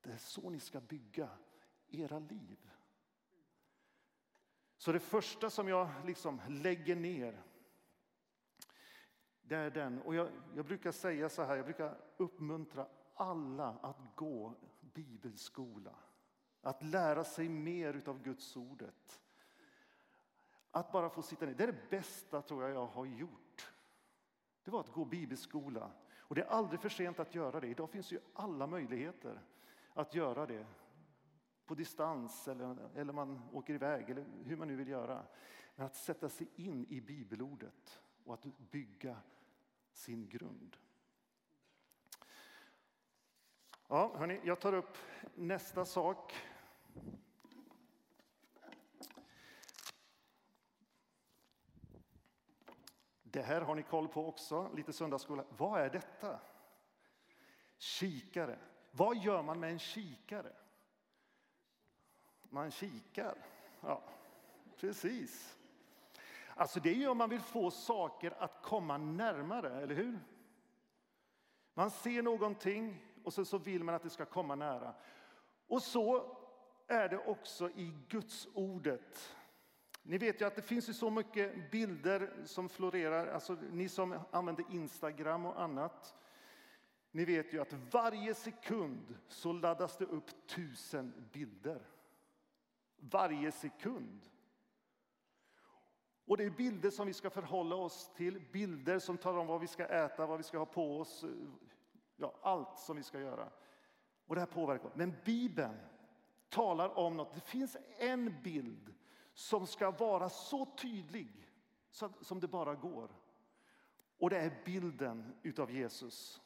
det 0.00 0.12
är 0.12 0.16
så 0.16 0.50
ni 0.50 0.60
ska 0.60 0.80
bygga 0.80 1.28
era 1.88 2.18
liv. 2.18 2.70
Så 4.76 4.92
det 4.92 5.00
första 5.00 5.50
som 5.50 5.68
jag 5.68 5.88
liksom 6.04 6.40
lägger 6.48 6.96
ner, 6.96 7.42
det 9.42 9.56
är 9.56 9.70
den. 9.70 10.02
Och 10.02 10.14
jag, 10.14 10.28
jag 10.54 10.64
brukar 10.64 10.92
säga 10.92 11.28
så 11.28 11.42
här, 11.42 11.56
jag 11.56 11.64
brukar 11.64 11.98
uppmuntra 12.16 12.86
alla 13.14 13.68
att 13.68 14.00
gå 14.14 14.54
bibelskola. 14.80 15.94
Att 16.60 16.82
lära 16.82 17.24
sig 17.24 17.48
mer 17.48 18.02
av 18.08 18.22
Guds 18.22 18.56
ordet. 18.56 19.20
Att 20.76 20.92
bara 20.92 21.10
få 21.10 21.22
sitta 21.22 21.46
ner, 21.46 21.54
det 21.54 21.62
är 21.62 21.72
det 21.72 21.90
bästa 21.90 22.42
tror 22.42 22.62
jag 22.62 22.70
jag 22.70 22.86
har 22.86 23.06
gjort. 23.06 23.72
Det 24.64 24.70
var 24.70 24.80
att 24.80 24.92
gå 24.92 25.04
bibelskola. 25.04 25.90
Och 26.18 26.34
det 26.34 26.42
är 26.42 26.46
aldrig 26.46 26.80
för 26.80 26.88
sent 26.88 27.20
att 27.20 27.34
göra 27.34 27.60
det. 27.60 27.66
Idag 27.66 27.90
finns 27.90 28.12
ju 28.12 28.20
alla 28.34 28.66
möjligheter 28.66 29.42
att 29.94 30.14
göra 30.14 30.46
det. 30.46 30.66
På 31.66 31.74
distans 31.74 32.48
eller, 32.48 32.88
eller 32.94 33.12
man 33.12 33.42
åker 33.52 33.74
iväg 33.74 34.10
eller 34.10 34.24
hur 34.44 34.56
man 34.56 34.68
nu 34.68 34.76
vill 34.76 34.88
göra. 34.88 35.26
Men 35.76 35.86
att 35.86 35.96
sätta 35.96 36.28
sig 36.28 36.48
in 36.54 36.86
i 36.88 37.00
bibelordet 37.00 38.02
och 38.24 38.34
att 38.34 38.44
bygga 38.70 39.16
sin 39.92 40.28
grund. 40.28 40.76
Ja, 43.88 44.16
hörni, 44.16 44.40
jag 44.44 44.60
tar 44.60 44.72
upp 44.72 44.96
nästa 45.34 45.84
sak. 45.84 46.34
Det 53.36 53.42
här 53.42 53.60
har 53.60 53.74
ni 53.74 53.82
koll 53.82 54.08
på 54.08 54.28
också, 54.28 54.70
lite 54.74 54.92
söndagsskola. 54.92 55.44
Vad 55.56 55.80
är 55.80 55.90
detta? 55.90 56.40
Kikare. 57.78 58.58
Vad 58.90 59.16
gör 59.16 59.42
man 59.42 59.60
med 59.60 59.70
en 59.70 59.78
kikare? 59.78 60.52
Man 62.42 62.70
kikar. 62.70 63.34
Ja, 63.80 64.02
precis. 64.76 65.56
Alltså 66.54 66.80
det 66.80 66.90
är 66.90 66.94
ju 66.94 67.08
om 67.08 67.18
man 67.18 67.30
vill 67.30 67.40
få 67.40 67.70
saker 67.70 68.34
att 68.38 68.62
komma 68.62 68.98
närmare, 68.98 69.82
eller 69.82 69.94
hur? 69.94 70.18
Man 71.74 71.90
ser 71.90 72.22
någonting 72.22 73.04
och 73.24 73.32
så, 73.32 73.44
så 73.44 73.58
vill 73.58 73.84
man 73.84 73.94
att 73.94 74.02
det 74.02 74.10
ska 74.10 74.24
komma 74.24 74.54
nära. 74.54 74.94
Och 75.66 75.82
så 75.82 76.36
är 76.86 77.08
det 77.08 77.18
också 77.18 77.70
i 77.70 77.92
Guds 78.08 78.48
ordet. 78.54 79.35
Ni 80.08 80.18
vet 80.18 80.40
ju 80.40 80.44
att 80.44 80.56
det 80.56 80.62
finns 80.62 80.88
ju 80.88 80.92
så 80.92 81.10
mycket 81.10 81.70
bilder 81.70 82.32
som 82.44 82.68
florerar, 82.68 83.26
alltså 83.26 83.56
ni 83.72 83.88
som 83.88 84.18
använder 84.30 84.64
Instagram 84.70 85.46
och 85.46 85.62
annat. 85.62 86.14
Ni 87.10 87.24
vet 87.24 87.52
ju 87.52 87.60
att 87.60 87.72
varje 87.72 88.34
sekund 88.34 89.18
så 89.28 89.52
laddas 89.52 89.96
det 89.96 90.04
upp 90.04 90.46
tusen 90.46 91.28
bilder. 91.32 91.86
Varje 92.96 93.52
sekund. 93.52 94.28
Och 96.26 96.36
det 96.36 96.44
är 96.44 96.50
bilder 96.50 96.90
som 96.90 97.06
vi 97.06 97.12
ska 97.12 97.30
förhålla 97.30 97.76
oss 97.76 98.10
till, 98.16 98.40
bilder 98.52 98.98
som 98.98 99.18
talar 99.18 99.38
om 99.38 99.46
vad 99.46 99.60
vi 99.60 99.66
ska 99.66 99.86
äta, 99.86 100.26
vad 100.26 100.38
vi 100.38 100.44
ska 100.44 100.58
ha 100.58 100.66
på 100.66 101.00
oss, 101.00 101.24
ja, 102.16 102.38
allt 102.42 102.78
som 102.78 102.96
vi 102.96 103.02
ska 103.02 103.20
göra. 103.20 103.48
Och 104.26 104.34
det 104.34 104.40
här 104.40 104.46
påverkar. 104.46 104.90
Men 104.94 105.14
Bibeln 105.24 105.76
talar 106.48 106.98
om 106.98 107.16
något. 107.16 107.34
Det 107.34 107.40
finns 107.40 107.76
en 107.98 108.42
bild 108.42 108.95
som 109.36 109.66
ska 109.66 109.90
vara 109.90 110.28
så 110.28 110.66
tydlig 110.66 111.48
som 112.20 112.40
det 112.40 112.48
bara 112.48 112.74
går. 112.74 113.10
Och 114.18 114.30
det 114.30 114.38
är 114.38 114.62
bilden 114.64 115.34
utav 115.42 115.70
Jesus. 115.70 116.40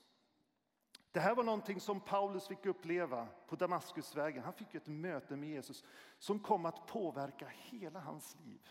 Det 1.12 1.20
här 1.20 1.34
var 1.34 1.44
någonting 1.44 1.80
som 1.80 2.00
Paulus 2.00 2.48
fick 2.48 2.66
uppleva 2.66 3.28
på 3.46 3.56
Damaskusvägen. 3.56 4.44
Han 4.44 4.52
fick 4.52 4.74
ett 4.74 4.86
möte 4.86 5.36
med 5.36 5.48
Jesus 5.48 5.84
som 6.18 6.38
kom 6.38 6.66
att 6.66 6.86
påverka 6.86 7.46
hela 7.48 8.00
hans 8.00 8.36
liv. 8.44 8.68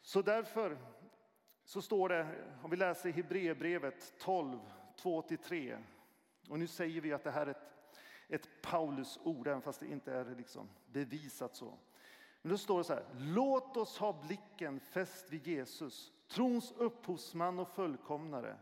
Så 0.00 0.22
därför 0.22 0.78
så 1.64 1.82
står 1.82 2.08
det, 2.08 2.44
om 2.62 2.70
vi 2.70 2.76
läser 2.76 3.12
Hebreerbrevet 3.12 4.14
12, 4.18 4.58
2-3. 4.96 5.82
Och 6.48 6.58
nu 6.58 6.66
säger 6.66 7.00
vi 7.00 7.12
att 7.12 7.24
det 7.24 7.30
här 7.30 7.46
är 7.46 7.50
ett, 7.50 7.72
ett 8.28 8.48
Paulus 8.62 9.18
ord, 9.22 9.46
även 9.46 9.62
fast 9.62 9.80
det 9.80 9.86
inte 9.86 10.12
är 10.12 10.34
liksom 10.34 10.68
bevisat 10.86 11.56
så. 11.56 11.78
Men 12.44 12.50
då 12.50 12.58
står 12.58 12.78
det 12.78 12.84
så 12.84 12.94
här, 12.94 13.04
låt 13.16 13.76
oss 13.76 13.98
ha 13.98 14.12
blicken 14.26 14.80
fäst 14.80 15.32
vid 15.32 15.46
Jesus, 15.46 16.12
trons 16.28 16.72
upphovsman 16.76 17.58
och 17.58 17.68
fullkomnare. 17.68 18.56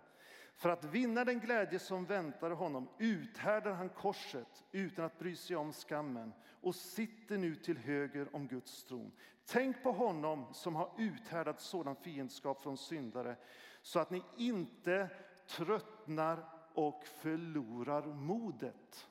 För 0.55 0.69
att 0.69 0.85
vinna 0.85 1.25
den 1.25 1.41
glädje 1.41 1.79
som 1.79 2.05
väntar 2.05 2.51
honom 2.51 2.89
uthärdar 2.99 3.73
han 3.73 3.89
korset 3.89 4.65
utan 4.73 5.05
att 5.05 5.19
bry 5.19 5.37
sig 5.37 5.57
om 5.57 5.73
skammen 5.73 6.33
och 6.61 6.75
sitter 6.75 7.39
nu 7.39 7.55
till 7.55 7.79
höger 7.79 8.37
om 8.37 8.49
Guds 8.49 8.85
tron. 8.85 9.13
Tänk 9.47 9.83
på 9.83 9.93
honom 9.93 10.55
som 10.55 10.75
har 10.75 10.93
uthärdat 10.99 11.61
sådan 11.61 11.97
fiendskap 11.97 12.63
från 12.63 12.77
syndare 12.77 13.37
så 13.81 13.99
att 13.99 14.11
ni 14.11 14.23
inte 14.37 15.09
tröttnar 15.47 16.49
och 16.75 17.07
förlorar 17.07 18.07
modet. 18.07 19.09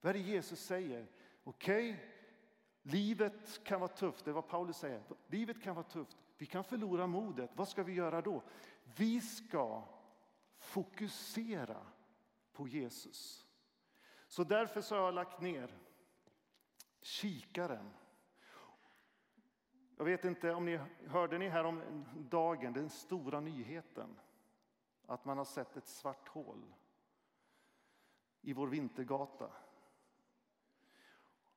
Vad 0.00 0.10
är 0.10 0.14
det 0.14 0.24
Jesus 0.24 0.60
säger? 0.60 1.06
Okej, 1.44 1.90
okay, 1.90 2.13
livet 2.84 3.64
kan 3.64 3.80
vara 3.80 3.92
tufft, 3.92 4.24
det 4.24 4.30
är 4.30 4.32
vad 4.32 4.48
Paulus 4.48 4.76
säger. 4.76 5.02
Livet 5.26 5.62
kan 5.62 5.74
vara 5.74 5.84
tufft, 5.84 6.16
vi 6.38 6.46
kan 6.46 6.64
förlora 6.64 7.06
modet. 7.06 7.50
Vad 7.54 7.68
ska 7.68 7.82
vi 7.82 7.92
göra 7.92 8.22
då? 8.22 8.42
Vi 8.96 9.20
ska 9.20 9.82
fokusera 10.58 11.86
på 12.52 12.68
Jesus. 12.68 13.46
Så 14.26 14.44
därför 14.44 14.80
så 14.80 14.94
har 14.94 15.02
jag 15.02 15.14
lagt 15.14 15.40
ner 15.40 15.78
kikaren. 17.00 17.90
Jag 19.96 20.04
vet 20.04 20.24
inte 20.24 20.54
om 20.54 20.64
ni 20.64 20.80
hörde 21.06 21.38
ni 21.38 21.48
här 21.48 21.64
om 21.64 22.04
dagen, 22.30 22.72
den 22.72 22.90
stora 22.90 23.40
nyheten 23.40 24.20
att 25.06 25.24
man 25.24 25.38
har 25.38 25.44
sett 25.44 25.76
ett 25.76 25.86
svart 25.86 26.28
hål 26.28 26.74
i 28.40 28.52
vår 28.52 28.66
vintergata. 28.66 29.50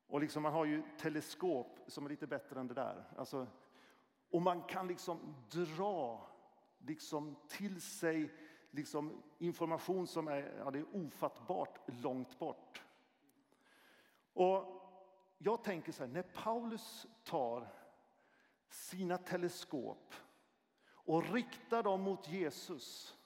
Och 0.08 0.20
liksom 0.20 0.44
man 0.44 0.54
har 0.54 0.66
ju 0.66 0.84
teleskop 0.98 1.80
som 1.88 2.06
är 2.06 2.10
lite 2.10 2.28
bättre 2.28 2.60
än 2.60 2.68
det 2.68 2.74
där. 2.74 3.04
Alltså, 3.18 3.48
och 4.30 4.42
man 4.42 4.64
kan 4.64 4.88
liksom 4.88 5.36
dra 5.50 6.28
liksom 6.80 7.36
till 7.48 7.82
sig 7.82 8.34
liksom 8.72 9.24
information 9.38 10.08
som 10.08 10.28
är, 10.28 10.54
ja, 10.58 10.72
det 10.72 10.80
är 10.80 10.96
ofattbart 10.96 11.80
långt 11.86 12.40
bort. 12.40 12.82
Och 14.34 14.82
jag 15.38 15.64
tänker 15.64 15.92
så 15.92 16.04
här, 16.04 16.12
när 16.12 16.24
Paulus 16.24 17.08
tar 17.24 17.68
sina 18.70 19.18
teleskop 19.18 20.14
och 20.90 21.34
riktar 21.34 21.84
dem 21.84 22.02
mot 22.02 22.28
Jesus, 22.28 23.18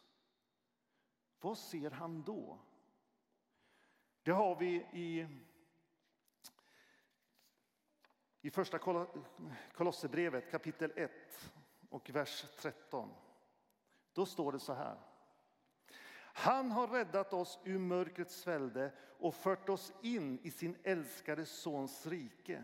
vad 1.41 1.57
ser 1.57 1.91
han 1.91 2.23
då? 2.23 2.59
Det 4.23 4.31
har 4.31 4.55
vi 4.55 4.75
i, 4.75 5.27
i 8.41 8.49
första 8.49 8.79
Kolosserbrevet 9.73 10.51
kapitel 10.51 10.91
1 10.95 11.11
och 11.89 12.09
vers 12.09 12.45
13. 12.57 13.09
Då 14.13 14.25
står 14.25 14.51
det 14.51 14.59
så 14.59 14.73
här. 14.73 14.97
Han 16.33 16.71
har 16.71 16.87
räddat 16.87 17.33
oss 17.33 17.59
ur 17.63 17.79
mörkrets 17.79 18.47
välde 18.47 18.91
och 19.19 19.35
fört 19.35 19.69
oss 19.69 19.93
in 20.01 20.39
i 20.43 20.51
sin 20.51 20.77
älskade 20.83 21.45
Sons 21.45 22.07
rike. 22.07 22.63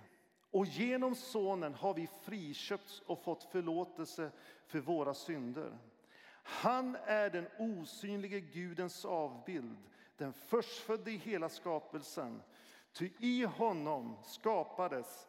Och 0.52 0.66
genom 0.66 1.16
Sonen 1.16 1.74
har 1.74 1.94
vi 1.94 2.08
friköpts 2.08 3.00
och 3.00 3.24
fått 3.24 3.44
förlåtelse 3.44 4.32
för 4.66 4.80
våra 4.80 5.13
synder. 5.13 5.78
Han 6.44 6.98
är 7.06 7.30
den 7.30 7.48
osynlige 7.60 8.40
Gudens 8.40 9.06
avbild, 9.06 9.78
den 10.18 10.34
förstfödde 10.34 11.12
i 11.12 11.18
hela 11.18 11.50
skapelsen. 11.50 12.42
Ty 12.94 13.10
i 13.20 13.44
honom 13.44 14.18
skapades 14.24 15.28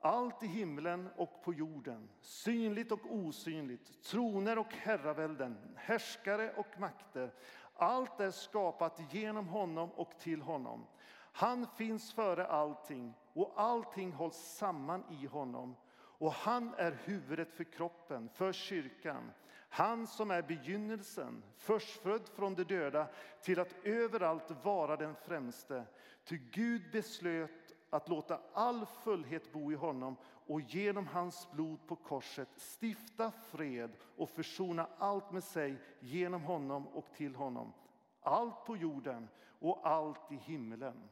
allt 0.00 0.42
i 0.42 0.46
himlen 0.46 1.08
och 1.16 1.42
på 1.42 1.54
jorden, 1.54 2.08
synligt 2.20 2.92
och 2.92 3.14
osynligt, 3.14 4.02
troner 4.02 4.58
och 4.58 4.74
herravälden, 4.74 5.58
härskare 5.76 6.52
och 6.56 6.80
makter. 6.80 7.34
Allt 7.74 8.20
är 8.20 8.30
skapat 8.30 9.00
genom 9.12 9.48
honom 9.48 9.90
och 9.90 10.18
till 10.18 10.42
honom. 10.42 10.86
Han 11.32 11.66
finns 11.76 12.12
före 12.12 12.46
allting 12.46 13.14
och 13.32 13.52
allting 13.56 14.12
hålls 14.12 14.36
samman 14.36 15.04
i 15.10 15.26
honom. 15.26 15.76
Och 16.20 16.32
han 16.32 16.74
är 16.74 16.98
huvudet 17.04 17.52
för 17.52 17.64
kroppen, 17.64 18.28
för 18.28 18.52
kyrkan. 18.52 19.32
Han 19.68 20.06
som 20.06 20.30
är 20.30 20.42
begynnelsen, 20.42 21.42
förstfödd 21.56 22.28
från 22.28 22.54
de 22.54 22.64
döda 22.64 23.08
till 23.42 23.60
att 23.60 23.74
överallt 23.84 24.64
vara 24.64 24.96
den 24.96 25.14
främste. 25.14 25.84
Ty 26.24 26.38
Gud 26.52 26.82
beslöt 26.92 27.67
att 27.90 28.08
låta 28.08 28.40
all 28.52 28.86
fullhet 28.86 29.52
bo 29.52 29.72
i 29.72 29.74
honom 29.74 30.16
och 30.22 30.60
genom 30.60 31.06
hans 31.06 31.50
blod 31.50 31.86
på 31.86 31.96
korset 31.96 32.48
stifta 32.80 33.30
fred 33.30 33.96
och 34.16 34.30
försona 34.30 34.88
allt 34.98 35.32
med 35.32 35.44
sig 35.44 35.82
genom 36.00 36.42
honom 36.42 36.88
och 36.88 37.12
till 37.12 37.34
honom. 37.34 37.72
Allt 38.20 38.64
på 38.64 38.76
jorden 38.76 39.28
och 39.58 39.88
allt 39.88 40.32
i 40.32 40.36
himlen. 40.36 41.08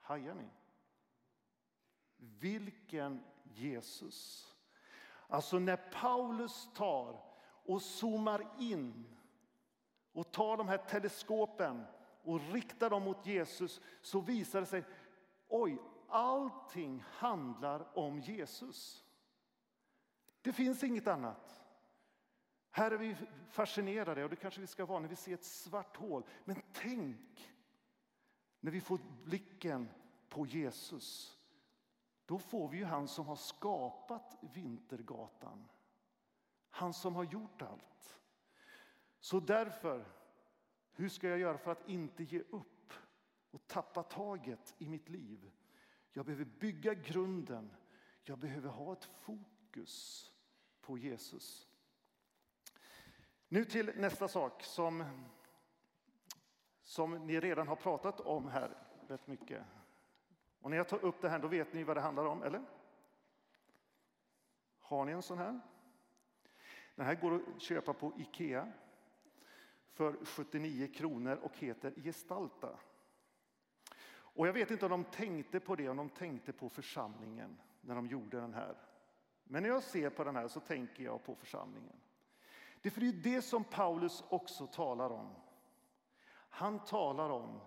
Hajar 0.00 0.34
ni? 0.34 0.48
Vilken 2.16 3.24
Jesus! 3.44 4.44
Alltså 5.28 5.58
när 5.58 5.76
Paulus 5.76 6.68
tar 6.74 7.20
och 7.42 7.82
zoomar 7.82 8.46
in 8.58 9.16
och 10.12 10.32
tar 10.32 10.56
de 10.56 10.68
här 10.68 10.78
teleskopen 10.78 11.84
och 12.22 12.40
riktar 12.52 12.90
dem 12.90 13.02
mot 13.02 13.26
Jesus 13.26 13.80
så 14.00 14.20
visar 14.20 14.60
det 14.60 14.66
sig, 14.66 14.84
oj, 15.48 15.78
allting 16.08 17.04
handlar 17.06 17.98
om 17.98 18.20
Jesus. 18.20 19.04
Det 20.42 20.52
finns 20.52 20.84
inget 20.84 21.06
annat. 21.06 21.64
Här 22.70 22.90
är 22.90 22.98
vi 22.98 23.16
fascinerade, 23.50 24.24
och 24.24 24.30
det 24.30 24.36
kanske 24.36 24.60
vi 24.60 24.66
ska 24.66 24.86
vara 24.86 25.00
när 25.00 25.08
vi 25.08 25.16
ser 25.16 25.34
ett 25.34 25.44
svart 25.44 25.96
hål. 25.96 26.26
Men 26.44 26.62
tänk 26.72 27.54
när 28.60 28.70
vi 28.70 28.80
får 28.80 28.98
blicken 29.24 29.88
på 30.28 30.46
Jesus. 30.46 31.38
Då 32.26 32.38
får 32.38 32.68
vi 32.68 32.78
ju 32.78 32.84
han 32.84 33.08
som 33.08 33.26
har 33.26 33.36
skapat 33.36 34.38
Vintergatan. 34.40 35.68
Han 36.70 36.92
som 36.94 37.14
har 37.14 37.24
gjort 37.24 37.62
allt. 37.62 38.20
Så 39.20 39.40
därför, 39.40 40.04
hur 40.92 41.08
ska 41.08 41.28
jag 41.28 41.38
göra 41.38 41.58
för 41.58 41.72
att 41.72 41.88
inte 41.88 42.24
ge 42.24 42.40
upp 42.40 42.77
och 43.50 43.66
tappa 43.66 44.02
taget 44.02 44.74
i 44.78 44.88
mitt 44.88 45.08
liv? 45.08 45.50
Jag 46.12 46.26
behöver 46.26 46.44
bygga 46.44 46.94
grunden. 46.94 47.70
Jag 48.22 48.38
behöver 48.38 48.68
ha 48.68 48.92
ett 48.92 49.04
fokus 49.04 50.30
på 50.80 50.98
Jesus. 50.98 51.68
Nu 53.48 53.64
till 53.64 53.92
nästa 53.96 54.28
sak 54.28 54.62
som, 54.62 55.04
som 56.82 57.26
ni 57.26 57.40
redan 57.40 57.68
har 57.68 57.76
pratat 57.76 58.20
om 58.20 58.48
här 58.48 58.76
rätt 59.08 59.26
mycket. 59.26 59.64
Och 60.60 60.70
när 60.70 60.76
jag 60.76 60.88
tar 60.88 61.04
upp 61.04 61.20
det 61.20 61.28
här, 61.28 61.38
då 61.38 61.48
vet 61.48 61.72
ni 61.72 61.84
vad 61.84 61.96
det 61.96 62.00
handlar 62.00 62.24
om, 62.24 62.42
eller? 62.42 62.62
Har 64.78 65.04
ni 65.04 65.12
en 65.12 65.22
sån 65.22 65.38
här? 65.38 65.60
Den 66.94 67.06
här 67.06 67.14
går 67.14 67.34
att 67.34 67.62
köpa 67.62 67.92
på 67.92 68.12
Ikea 68.18 68.72
för 69.92 70.24
79 70.24 70.94
kronor 70.94 71.36
och 71.36 71.58
heter 71.58 71.92
Gestalta. 71.96 72.78
Och 74.38 74.48
jag 74.48 74.52
vet 74.52 74.70
inte 74.70 74.84
om 74.84 74.90
de 74.90 75.04
tänkte 75.04 75.60
på 75.60 75.76
det, 75.76 75.88
om 75.88 75.96
de 75.96 76.08
tänkte 76.08 76.52
på 76.52 76.68
församlingen 76.68 77.60
när 77.80 77.94
de 77.94 78.06
gjorde 78.06 78.40
den 78.40 78.54
här. 78.54 78.76
Men 79.44 79.62
när 79.62 79.70
jag 79.70 79.82
ser 79.82 80.10
på 80.10 80.24
den 80.24 80.36
här 80.36 80.48
så 80.48 80.60
tänker 80.60 81.04
jag 81.04 81.24
på 81.24 81.34
församlingen. 81.34 81.96
Det 82.80 82.96
är 82.96 83.00
ju 83.00 83.12
det 83.12 83.42
som 83.42 83.64
Paulus 83.64 84.24
också 84.28 84.66
talar 84.66 85.10
om. 85.10 85.34
Han 86.30 86.84
talar 86.84 87.30
om 87.30 87.60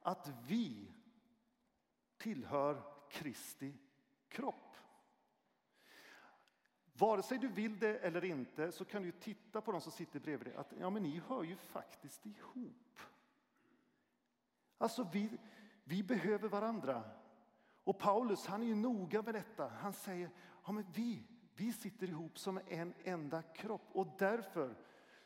att 0.00 0.30
vi 0.46 0.92
tillhör 2.16 2.82
Kristi 3.10 3.74
kropp. 4.28 4.76
Vare 6.92 7.22
sig 7.22 7.38
du 7.38 7.48
vill 7.48 7.78
det 7.78 7.98
eller 7.98 8.24
inte 8.24 8.72
så 8.72 8.84
kan 8.84 9.02
du 9.02 9.12
titta 9.12 9.60
på 9.60 9.72
de 9.72 9.80
som 9.80 9.92
sitter 9.92 10.20
bredvid 10.20 10.46
dig. 10.46 10.56
Att, 10.56 10.72
ja, 10.80 10.90
men 10.90 11.02
ni 11.02 11.22
hör 11.26 11.42
ju 11.42 11.56
faktiskt 11.56 12.26
ihop. 12.26 13.00
Alltså, 14.78 15.08
vi, 15.12 15.38
vi 15.84 16.02
behöver 16.02 16.48
varandra. 16.48 17.04
Och 17.84 17.98
Paulus 17.98 18.46
han 18.46 18.62
är 18.62 18.66
ju 18.66 18.74
noga 18.74 19.22
med 19.22 19.34
detta. 19.34 19.68
Han 19.68 19.92
säger 19.92 20.30
ja, 20.66 20.72
men 20.72 20.84
vi, 20.92 21.26
vi 21.54 21.72
sitter 21.72 22.08
ihop 22.08 22.38
som 22.38 22.60
en 22.68 22.94
enda 23.04 23.42
kropp. 23.42 23.88
Och 23.92 24.06
därför 24.18 24.76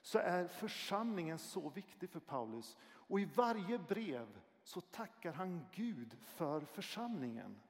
så 0.02 0.18
är 0.18 0.46
församlingen 0.48 1.38
så 1.38 1.68
viktig 1.68 2.10
för 2.10 2.20
Paulus. 2.20 2.76
Och 2.82 3.20
i 3.20 3.24
varje 3.24 3.78
brev 3.78 4.40
så 4.62 4.80
tackar 4.80 5.32
han 5.32 5.66
Gud 5.72 6.16
för 6.20 6.60
församlingen. 6.60 7.60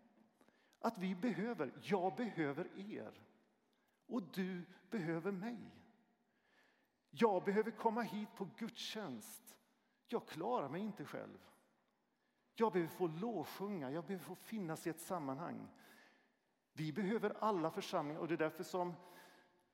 Att 0.80 0.98
vi 0.98 1.14
behöver, 1.14 1.72
jag 1.82 2.16
behöver 2.16 2.92
er. 2.92 3.20
Och 4.06 4.22
du 4.22 4.64
behöver 4.90 5.32
mig. 5.32 5.58
Jag 7.10 7.44
behöver 7.44 7.70
komma 7.70 8.02
hit 8.02 8.28
på 8.36 8.48
gudstjänst. 8.56 9.56
Jag 10.06 10.26
klarar 10.26 10.68
mig 10.68 10.80
inte 10.80 11.04
själv. 11.04 11.38
Jag 12.60 12.72
behöver 12.72 12.94
få 12.94 13.06
lovsjunga, 13.06 13.90
jag 13.90 14.04
behöver 14.04 14.24
få 14.24 14.34
finnas 14.34 14.86
i 14.86 14.90
ett 14.90 15.00
sammanhang. 15.00 15.68
Vi 16.72 16.92
behöver 16.92 17.36
alla 17.40 17.70
församlingar 17.70 18.20
och 18.20 18.28
det 18.28 18.34
är 18.34 18.38
därför 18.38 18.64
som, 18.64 18.94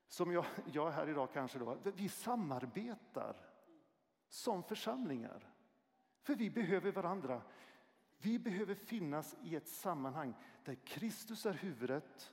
som 0.08 0.32
jag, 0.32 0.44
jag 0.72 0.88
är 0.88 0.92
här 0.92 1.08
idag 1.08 1.28
kanske 1.32 1.58
då. 1.58 1.76
Vi 1.82 2.08
samarbetar 2.08 3.36
som 4.28 4.62
församlingar. 4.62 5.52
För 6.22 6.34
vi 6.34 6.50
behöver 6.50 6.92
varandra. 6.92 7.42
Vi 8.18 8.38
behöver 8.38 8.74
finnas 8.74 9.36
i 9.42 9.56
ett 9.56 9.68
sammanhang 9.68 10.34
där 10.64 10.74
Kristus 10.74 11.46
är 11.46 11.52
huvudet 11.52 12.32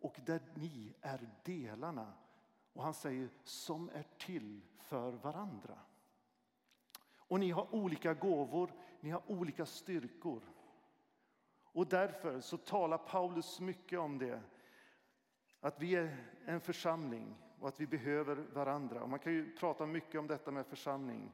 och 0.00 0.20
där 0.26 0.42
ni 0.54 0.94
är 1.00 1.28
delarna. 1.44 2.12
Och 2.72 2.82
han 2.84 2.94
säger 2.94 3.28
som 3.44 3.90
är 3.94 4.06
till 4.18 4.60
för 4.78 5.12
varandra. 5.12 5.78
Och 7.16 7.40
ni 7.40 7.50
har 7.50 7.74
olika 7.74 8.14
gåvor, 8.14 8.72
ni 9.00 9.10
har 9.10 9.22
olika 9.26 9.66
styrkor. 9.66 10.42
Och 11.62 11.86
därför 11.86 12.40
så 12.40 12.56
talar 12.56 12.98
Paulus 12.98 13.60
mycket 13.60 13.98
om 13.98 14.18
det. 14.18 14.40
Att 15.60 15.82
vi 15.82 15.94
är 15.94 16.16
en 16.46 16.60
församling 16.60 17.36
och 17.60 17.68
att 17.68 17.80
vi 17.80 17.86
behöver 17.86 18.36
varandra. 18.36 19.02
Och 19.02 19.08
man 19.08 19.18
kan 19.18 19.32
ju 19.32 19.56
prata 19.56 19.86
mycket 19.86 20.20
om 20.20 20.26
detta 20.26 20.50
med 20.50 20.66
församling. 20.66 21.32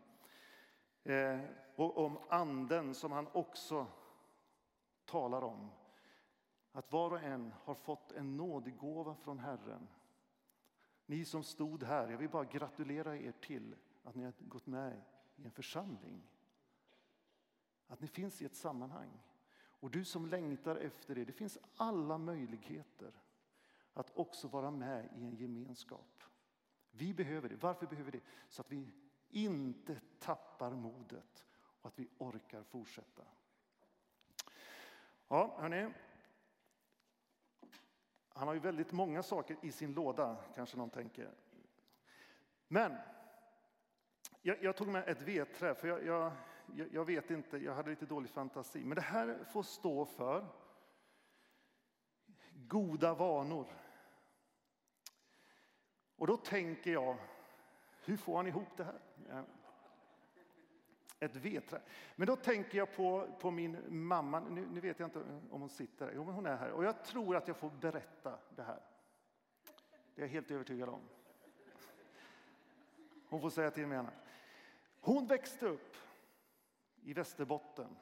Eh, 1.03 1.41
och 1.77 1.99
om 1.99 2.19
anden 2.29 2.95
som 2.95 3.13
han 3.13 3.27
också 3.33 3.87
talar 5.05 5.45
om. 5.45 5.71
Att 6.73 6.93
var 6.93 7.11
och 7.11 7.23
en 7.23 7.55
har 7.65 7.75
fått 7.75 8.13
en 8.13 8.37
nådegåva 8.37 9.15
från 9.15 9.39
Herren. 9.39 9.89
Ni 11.07 11.25
som 11.25 11.43
stod 11.43 11.83
här, 11.83 12.09
jag 12.09 12.19
vill 12.19 12.29
bara 12.29 12.45
gratulera 12.45 13.17
er 13.17 13.33
till 13.33 13.75
att 14.03 14.15
ni 14.15 14.25
har 14.25 14.33
gått 14.39 14.67
med 14.67 15.03
i 15.37 15.45
en 15.45 15.51
församling. 15.51 16.23
Att 17.95 18.01
ni 18.01 18.09
finns 18.09 18.43
i 18.43 18.45
ett 18.45 18.57
sammanhang. 18.57 19.23
Och 19.55 19.91
du 19.91 20.05
som 20.05 20.27
längtar 20.27 20.77
efter 20.77 21.15
det, 21.15 21.25
det 21.25 21.33
finns 21.33 21.59
alla 21.77 22.19
möjligheter 22.19 23.13
att 23.93 24.19
också 24.19 24.49
vara 24.49 24.71
med 24.71 25.09
i 25.17 25.25
en 25.25 25.35
gemenskap. 25.35 26.25
Vi 26.91 27.15
behöver 27.15 27.49
det. 27.49 27.57
Varför 27.57 27.87
behöver 27.87 28.11
vi 28.11 28.19
det? 28.19 28.25
Så 28.49 28.61
att 28.61 28.73
vi 28.73 28.93
inte 29.29 30.01
tappar 30.19 30.71
modet 30.71 31.47
och 31.81 31.89
att 31.89 31.99
vi 31.99 32.09
orkar 32.19 32.63
fortsätta. 32.63 33.23
Ja, 35.29 35.57
hörni. 35.61 35.93
Han 38.29 38.49
har 38.49 38.55
ju 38.55 38.61
väldigt 38.61 38.93
många 38.93 39.23
saker 39.23 39.57
i 39.63 39.73
sin 39.73 39.95
låda, 39.95 40.37
kanske 40.55 40.77
någon 40.77 40.91
tänker. 40.91 41.35
Men 42.69 42.97
jag, 44.43 44.63
jag 44.63 44.77
tog 44.77 44.89
med 44.89 45.09
ett 45.09 45.23
vedträ, 45.23 45.75
för 45.75 45.89
jag, 45.89 46.05
jag, 46.07 46.33
jag, 46.93 47.05
vet 47.05 47.31
inte, 47.31 47.59
jag 47.59 47.75
hade 47.75 47.91
lite 47.91 48.07
dålig 48.07 48.31
fantasi. 48.31 48.85
Men 48.85 48.95
det 48.95 49.01
här 49.01 49.45
får 49.53 49.63
stå 49.63 50.05
för 50.05 50.47
goda 52.69 53.15
vanor. 53.15 53.67
Och 56.17 56.27
då 56.27 56.37
tänker 56.37 56.93
jag, 56.93 57.17
hur 58.05 58.17
får 58.17 58.37
han 58.37 58.47
ihop 58.47 58.77
det 58.77 58.85
här? 58.85 59.45
Ett 61.21 61.37
vedträ. 61.37 61.81
Men 62.17 62.27
då 62.27 62.37
tänker 62.37 62.79
jag 62.79 62.93
på, 62.93 63.37
på 63.41 63.51
min 63.51 64.07
mamma. 64.07 64.41
Nu, 64.41 64.67
nu, 64.67 64.81
vet 64.81 64.99
jag 64.99 65.07
inte 65.07 65.19
om 65.51 65.61
hon 65.61 65.69
sitter 65.69 66.07
här. 66.07 66.13
Jo, 66.17 66.25
men 66.25 66.35
hon 66.35 66.47
är 66.47 66.57
här. 66.57 66.71
Och 66.71 66.85
jag 66.85 67.05
tror 67.05 67.37
att 67.37 67.49
jag 67.49 67.57
får 67.57 67.71
berätta 67.71 68.39
det 68.57 68.63
här. 68.63 68.81
Det 70.15 70.23
är 70.23 70.27
jag 70.27 70.33
helt 70.33 70.51
övertygad 70.51 70.89
om. 70.89 71.01
Hon 73.29 73.41
får 73.41 73.51
säga 73.51 73.71
till 73.71 73.87
mig 73.87 73.99
annars. 73.99 74.15
Hon 75.01 75.27
växte 75.27 75.67
upp 75.67 75.97
i 77.05 77.13
Västerbotten 77.13 77.97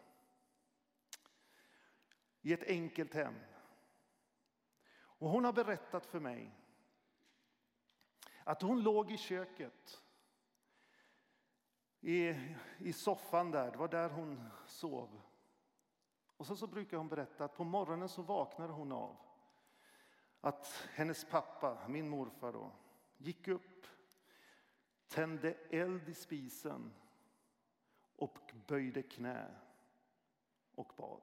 i 2.40 2.52
ett 2.52 2.62
enkelt 2.62 3.14
hem. 3.14 3.34
Och 4.94 5.28
hon 5.28 5.44
har 5.44 5.52
berättat 5.52 6.06
för 6.06 6.20
mig 6.20 6.50
att 8.44 8.62
hon 8.62 8.82
låg 8.82 9.10
i 9.10 9.16
köket 9.16 10.02
i, 12.00 12.34
i 12.78 12.92
soffan 12.92 13.50
där, 13.50 13.70
det 13.70 13.78
var 13.78 13.88
där 13.88 14.10
hon 14.10 14.48
sov. 14.66 15.20
Och 16.36 16.46
så, 16.46 16.56
så 16.56 16.66
brukar 16.66 16.96
hon 16.96 17.08
berätta 17.08 17.44
att 17.44 17.56
på 17.56 17.64
morgonen 17.64 18.08
så 18.08 18.22
vaknade 18.22 18.72
hon 18.72 18.92
av 18.92 19.16
att 20.40 20.66
hennes 20.94 21.24
pappa, 21.24 21.88
min 21.88 22.08
morfar 22.08 22.52
då, 22.52 22.72
gick 23.16 23.48
upp 23.48 23.86
tände 25.08 25.54
eld 25.70 26.08
i 26.08 26.14
spisen 26.14 26.94
och 28.22 28.52
böjde 28.66 29.02
knä 29.02 29.46
och 30.74 30.92
bad. 30.96 31.22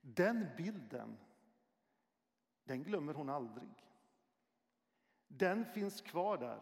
Den 0.00 0.46
bilden, 0.56 1.18
den 2.64 2.82
glömmer 2.82 3.14
hon 3.14 3.28
aldrig. 3.28 3.84
Den 5.28 5.64
finns 5.64 6.00
kvar 6.00 6.38
där. 6.38 6.60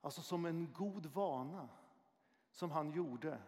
Alltså 0.00 0.22
som 0.22 0.44
en 0.44 0.72
god 0.72 1.06
vana 1.06 1.68
som 2.50 2.70
han 2.70 2.90
gjorde. 2.90 3.42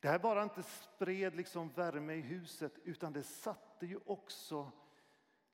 Det 0.00 0.08
här 0.08 0.18
bara 0.18 0.42
inte 0.42 0.62
spred 0.62 1.36
liksom 1.36 1.68
värme 1.68 2.14
i 2.14 2.20
huset 2.20 2.78
utan 2.84 3.12
det 3.12 3.22
satte 3.22 3.86
ju 3.86 3.98
också 4.06 4.72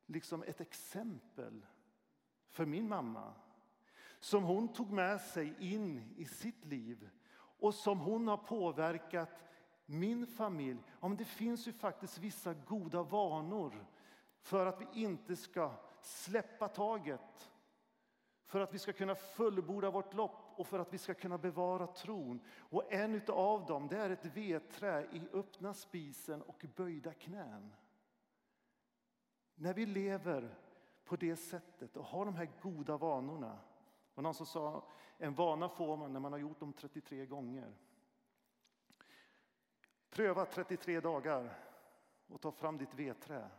liksom 0.06 0.42
ett 0.42 0.60
exempel 0.60 1.66
för 2.48 2.66
min 2.66 2.88
mamma 2.88 3.34
som 4.18 4.44
hon 4.44 4.72
tog 4.72 4.90
med 4.90 5.20
sig 5.20 5.54
in 5.58 6.14
i 6.16 6.24
sitt 6.24 6.64
liv 6.64 7.10
och 7.64 7.74
som 7.74 8.00
hon 8.00 8.28
har 8.28 8.36
påverkat 8.36 9.44
min 9.86 10.26
familj. 10.26 10.78
Ja, 11.00 11.08
det 11.08 11.24
finns 11.24 11.68
ju 11.68 11.72
faktiskt 11.72 12.18
vissa 12.18 12.54
goda 12.54 13.02
vanor 13.02 13.86
för 14.40 14.66
att 14.66 14.80
vi 14.80 15.02
inte 15.02 15.36
ska 15.36 15.72
släppa 16.00 16.68
taget. 16.68 17.50
För 18.46 18.60
att 18.60 18.74
vi 18.74 18.78
ska 18.78 18.92
kunna 18.92 19.14
fullborda 19.14 19.90
vårt 19.90 20.14
lopp 20.14 20.52
och 20.56 20.66
för 20.66 20.78
att 20.78 20.92
vi 20.92 20.98
ska 20.98 21.14
kunna 21.14 21.38
bevara 21.38 21.86
tron. 21.86 22.40
Och 22.56 22.92
en 22.92 23.22
av 23.28 23.66
dem 23.66 23.88
det 23.88 23.96
är 23.96 24.10
ett 24.10 24.36
vedträ 24.36 25.02
i 25.12 25.28
öppna 25.32 25.74
spisen 25.74 26.42
och 26.42 26.64
böjda 26.76 27.12
knän. 27.12 27.74
När 29.54 29.74
vi 29.74 29.86
lever 29.86 30.58
på 31.04 31.16
det 31.16 31.36
sättet 31.36 31.96
och 31.96 32.04
har 32.04 32.24
de 32.24 32.34
här 32.34 32.50
goda 32.62 32.96
vanorna 32.96 33.58
Och 34.14 34.22
någon 34.22 34.34
som 34.34 34.46
sa 34.46 34.84
en 35.18 35.34
vana 35.34 35.68
får 35.68 35.96
man 35.96 36.12
när 36.12 36.20
man 36.20 36.32
har 36.32 36.38
gjort 36.38 36.60
dem 36.60 36.72
33 36.72 37.26
gånger. 37.26 37.74
Pröva 40.10 40.44
33 40.44 41.00
dagar 41.00 41.58
och 42.26 42.40
ta 42.40 42.52
fram 42.52 42.78
ditt 42.78 42.94
vedträ. 42.94 43.50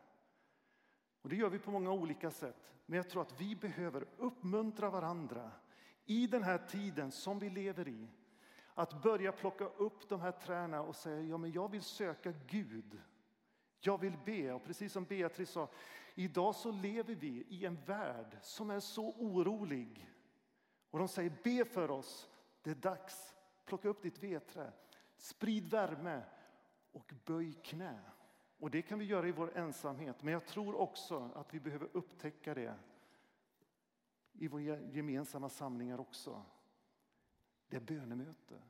Och 1.21 1.29
det 1.29 1.35
gör 1.35 1.49
vi 1.49 1.59
på 1.59 1.71
många 1.71 1.91
olika 1.91 2.31
sätt. 2.31 2.73
Men 2.85 2.97
jag 2.97 3.09
tror 3.09 3.21
att 3.21 3.41
vi 3.41 3.55
behöver 3.55 4.05
uppmuntra 4.17 4.89
varandra 4.89 5.51
i 6.05 6.27
den 6.27 6.43
här 6.43 6.57
tiden 6.57 7.11
som 7.11 7.39
vi 7.39 7.49
lever 7.49 7.87
i. 7.87 8.07
Att 8.73 9.01
börja 9.01 9.31
plocka 9.31 9.65
upp 9.65 10.09
de 10.09 10.21
här 10.21 10.31
träna 10.31 10.81
och 10.81 10.95
säga 10.95 11.21
ja, 11.21 11.37
men 11.37 11.51
jag 11.51 11.71
vill 11.71 11.81
söka 11.81 12.33
Gud. 12.47 13.01
Jag 13.79 13.97
vill 13.97 14.17
be. 14.25 14.53
Och 14.53 14.63
precis 14.63 14.93
som 14.93 15.05
Beatrice 15.05 15.49
sa, 15.49 15.69
idag 16.15 16.55
så 16.55 16.71
lever 16.71 17.15
vi 17.15 17.45
i 17.49 17.65
en 17.65 17.83
värld 17.85 18.37
som 18.41 18.69
är 18.69 18.79
så 18.79 19.09
orolig. 19.09 20.14
Och 20.95 20.99
de 20.99 21.07
säger 21.07 21.37
be 21.43 21.65
för 21.65 21.91
oss, 21.91 22.29
det 22.61 22.71
är 22.71 22.75
dags. 22.75 23.35
Plocka 23.65 23.89
upp 23.89 24.01
ditt 24.01 24.23
vedträ, 24.23 24.71
sprid 25.17 25.67
värme 25.67 26.23
och 26.91 27.13
böj 27.25 27.53
knä. 27.53 27.99
Och 28.57 28.71
det 28.71 28.81
kan 28.81 28.99
vi 28.99 29.05
göra 29.05 29.27
i 29.27 29.31
vår 29.31 29.57
ensamhet, 29.57 30.23
men 30.23 30.33
jag 30.33 30.45
tror 30.45 30.75
också 30.75 31.31
att 31.35 31.53
vi 31.53 31.59
behöver 31.59 31.89
upptäcka 31.93 32.53
det 32.53 32.75
i 34.33 34.47
våra 34.47 34.79
gemensamma 34.79 35.49
samlingar 35.49 35.99
också. 35.99 36.45
Det 37.67 37.75
är 37.77 37.81
bönemöte. 37.81 38.61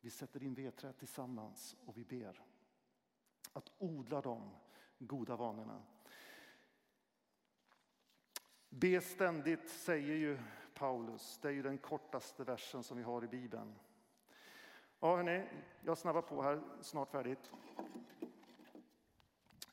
Vi 0.00 0.10
sätter 0.10 0.42
in 0.42 0.54
vedträ 0.54 0.92
tillsammans 0.92 1.76
och 1.86 1.98
vi 1.98 2.04
ber. 2.04 2.42
Att 3.52 3.70
odla 3.78 4.20
de 4.20 4.50
goda 4.98 5.36
vanorna. 5.36 5.82
Be 8.68 9.00
ständigt, 9.00 9.70
säger 9.70 10.14
ju 10.14 10.38
Paulus. 10.80 11.38
Det 11.42 11.48
är 11.48 11.52
ju 11.52 11.62
den 11.62 11.78
kortaste 11.78 12.44
versen 12.44 12.82
som 12.82 12.96
vi 12.96 13.02
har 13.02 13.24
i 13.24 13.28
Bibeln. 13.28 13.74
Ja, 15.00 15.16
hörni, 15.16 15.48
jag 15.84 15.98
snabbar 15.98 16.22
på 16.22 16.42
här, 16.42 16.60
snart 16.80 17.10
färdigt. 17.10 17.52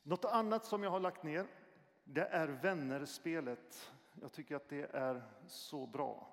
Något 0.04 0.26
annat 0.26 0.66
som 0.66 0.84
jag 0.84 0.92
har 0.92 1.00
lagt 1.00 1.24
ner, 1.24 1.48
det 2.04 2.26
är 2.26 2.48
vännerspelet. 2.48 3.92
Jag 4.22 4.32
tycker 4.32 4.56
att 4.56 4.70
det 4.70 4.96
är 4.96 5.24
så 5.48 5.86
bra. 5.86 6.28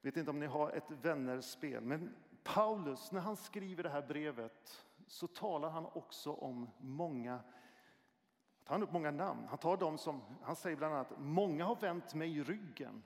Jag 0.00 0.10
vet 0.10 0.16
inte 0.16 0.30
om 0.30 0.40
ni 0.40 0.46
har 0.46 0.70
ett 0.70 0.90
vännerspel, 0.90 1.84
men 1.84 2.14
Paulus, 2.42 3.12
när 3.12 3.20
han 3.20 3.36
skriver 3.36 3.82
det 3.82 3.90
här 3.90 4.02
brevet 4.02 4.86
så 5.06 5.26
talar 5.26 5.70
han 5.70 5.86
också 5.86 6.32
om 6.32 6.70
många 6.78 7.40
tar 8.64 8.74
han 8.74 8.82
upp 8.82 8.92
många 8.92 9.10
namn. 9.10 9.46
Han, 9.48 9.58
tar 9.58 9.76
dem 9.76 9.98
som, 9.98 10.22
han 10.42 10.56
säger 10.56 10.76
bland 10.76 10.94
annat 10.94 11.12
många 11.18 11.64
har 11.64 11.76
vänt 11.76 12.14
mig 12.14 12.36
i 12.36 12.42
ryggen. 12.42 13.02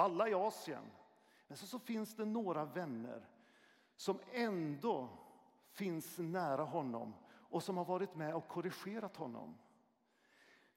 Alla 0.00 0.28
i 0.28 0.34
Asien. 0.34 0.90
Men 1.48 1.56
så, 1.56 1.66
så 1.66 1.78
finns 1.78 2.16
det 2.16 2.24
några 2.24 2.64
vänner 2.64 3.28
som 3.96 4.20
ändå 4.32 5.08
finns 5.72 6.18
nära 6.18 6.62
honom 6.62 7.14
och 7.30 7.62
som 7.62 7.76
har 7.76 7.84
varit 7.84 8.14
med 8.14 8.34
och 8.34 8.48
korrigerat 8.48 9.16
honom. 9.16 9.58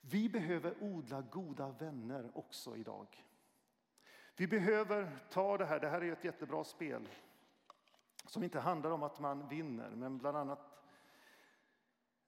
Vi 0.01 0.29
behöver 0.29 0.83
odla 0.83 1.21
goda 1.21 1.69
vänner 1.69 2.31
också 2.33 2.77
idag. 2.77 3.25
Vi 4.35 4.47
behöver 4.47 5.17
ta 5.29 5.57
det 5.57 5.65
här, 5.65 5.79
det 5.79 5.89
här 5.89 6.03
är 6.03 6.11
ett 6.11 6.23
jättebra 6.23 6.63
spel 6.63 7.09
som 8.25 8.43
inte 8.43 8.59
handlar 8.59 8.91
om 8.91 9.03
att 9.03 9.19
man 9.19 9.47
vinner, 9.47 9.89
men 9.89 10.17
bland 10.17 10.37
annat 10.37 10.73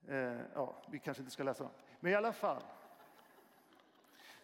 Eh, 0.07 0.41
ja, 0.53 0.75
vi 0.87 0.99
kanske 0.99 1.21
inte 1.21 1.31
ska 1.31 1.43
läsa 1.43 1.63
dem. 1.63 1.73
Men 1.99 2.11
i 2.11 2.15
alla 2.15 2.33
fall 2.33 2.63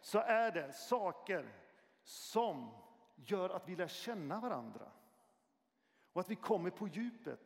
så 0.01 0.19
är 0.19 0.51
det 0.51 0.73
saker 0.73 1.45
som 2.11 2.69
gör 3.15 3.49
att 3.49 3.69
vi 3.69 3.75
lär 3.75 3.87
känna 3.87 4.39
varandra 4.39 4.91
och 6.13 6.21
att 6.21 6.29
vi 6.29 6.35
kommer 6.35 6.69
på 6.69 6.87
djupet. 6.87 7.39